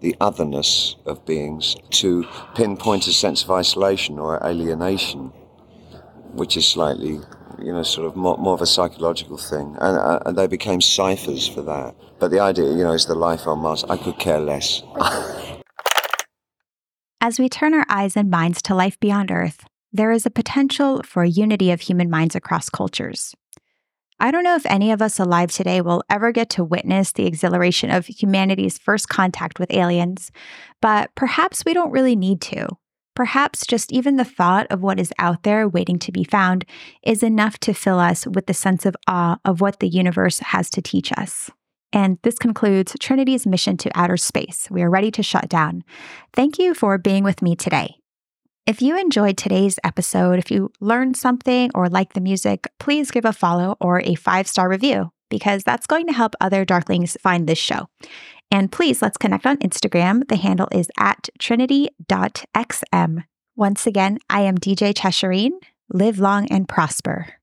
the 0.00 0.16
otherness 0.20 0.96
of 1.04 1.24
beings 1.26 1.76
to 1.90 2.26
pinpoint 2.54 3.06
a 3.06 3.12
sense 3.12 3.44
of 3.44 3.50
isolation 3.50 4.18
or 4.18 4.42
alienation, 4.44 5.32
which 6.32 6.56
is 6.56 6.66
slightly, 6.66 7.20
you 7.62 7.72
know, 7.72 7.82
sort 7.82 8.06
of 8.06 8.16
more, 8.16 8.38
more 8.38 8.54
of 8.54 8.62
a 8.62 8.66
psychological 8.66 9.36
thing. 9.36 9.76
And, 9.80 9.98
uh, 9.98 10.20
and 10.24 10.36
they 10.36 10.46
became 10.46 10.80
ciphers 10.80 11.46
for 11.46 11.60
that. 11.62 11.94
But 12.18 12.30
the 12.30 12.40
idea, 12.40 12.70
you 12.70 12.84
know, 12.84 12.92
is 12.92 13.06
the 13.06 13.14
life 13.14 13.46
on 13.46 13.58
Mars. 13.58 13.84
I 13.84 13.96
could 13.98 14.18
care 14.18 14.40
less. 14.40 14.82
As 17.20 17.38
we 17.38 17.48
turn 17.48 17.74
our 17.74 17.86
eyes 17.88 18.16
and 18.16 18.30
minds 18.30 18.62
to 18.62 18.74
life 18.74 18.98
beyond 18.98 19.30
Earth, 19.30 19.64
there 19.92 20.10
is 20.10 20.26
a 20.26 20.30
potential 20.30 21.02
for 21.04 21.22
unity 21.24 21.70
of 21.70 21.82
human 21.82 22.08
minds 22.10 22.34
across 22.34 22.68
cultures. 22.70 23.34
I 24.22 24.30
don't 24.30 24.44
know 24.44 24.54
if 24.54 24.64
any 24.66 24.92
of 24.92 25.02
us 25.02 25.18
alive 25.18 25.50
today 25.50 25.80
will 25.80 26.04
ever 26.08 26.30
get 26.30 26.48
to 26.50 26.62
witness 26.62 27.10
the 27.10 27.26
exhilaration 27.26 27.90
of 27.90 28.06
humanity's 28.06 28.78
first 28.78 29.08
contact 29.08 29.58
with 29.58 29.72
aliens, 29.72 30.30
but 30.80 31.10
perhaps 31.16 31.64
we 31.64 31.74
don't 31.74 31.90
really 31.90 32.14
need 32.14 32.40
to. 32.42 32.68
Perhaps 33.16 33.66
just 33.66 33.90
even 33.90 34.18
the 34.18 34.24
thought 34.24 34.68
of 34.70 34.80
what 34.80 35.00
is 35.00 35.12
out 35.18 35.42
there 35.42 35.68
waiting 35.68 35.98
to 35.98 36.12
be 36.12 36.22
found 36.22 36.64
is 37.02 37.24
enough 37.24 37.58
to 37.58 37.74
fill 37.74 37.98
us 37.98 38.24
with 38.24 38.46
the 38.46 38.54
sense 38.54 38.86
of 38.86 38.94
awe 39.08 39.38
of 39.44 39.60
what 39.60 39.80
the 39.80 39.88
universe 39.88 40.38
has 40.38 40.70
to 40.70 40.80
teach 40.80 41.10
us. 41.18 41.50
And 41.92 42.18
this 42.22 42.38
concludes 42.38 42.94
Trinity's 43.00 43.44
mission 43.44 43.76
to 43.78 43.90
outer 43.92 44.16
space. 44.16 44.68
We 44.70 44.82
are 44.82 44.88
ready 44.88 45.10
to 45.10 45.22
shut 45.24 45.48
down. 45.48 45.82
Thank 46.32 46.60
you 46.60 46.74
for 46.74 46.96
being 46.96 47.24
with 47.24 47.42
me 47.42 47.56
today. 47.56 47.96
If 48.64 48.80
you 48.80 48.96
enjoyed 48.96 49.36
today's 49.36 49.80
episode, 49.82 50.38
if 50.38 50.48
you 50.48 50.70
learned 50.78 51.16
something 51.16 51.72
or 51.74 51.88
like 51.88 52.12
the 52.12 52.20
music, 52.20 52.68
please 52.78 53.10
give 53.10 53.24
a 53.24 53.32
follow 53.32 53.76
or 53.80 54.00
a 54.00 54.14
five 54.14 54.46
star 54.46 54.68
review 54.68 55.10
because 55.30 55.64
that's 55.64 55.86
going 55.86 56.06
to 56.06 56.12
help 56.12 56.36
other 56.40 56.64
Darklings 56.64 57.18
find 57.20 57.48
this 57.48 57.58
show. 57.58 57.88
And 58.52 58.70
please 58.70 59.02
let's 59.02 59.18
connect 59.18 59.46
on 59.46 59.56
Instagram. 59.58 60.28
The 60.28 60.36
handle 60.36 60.68
is 60.70 60.88
at 60.96 61.28
trinity.xm. 61.40 63.24
Once 63.56 63.86
again, 63.86 64.18
I 64.30 64.42
am 64.42 64.58
DJ 64.58 64.94
Cheshireen. 64.94 65.50
Live 65.92 66.20
long 66.20 66.46
and 66.46 66.68
prosper. 66.68 67.34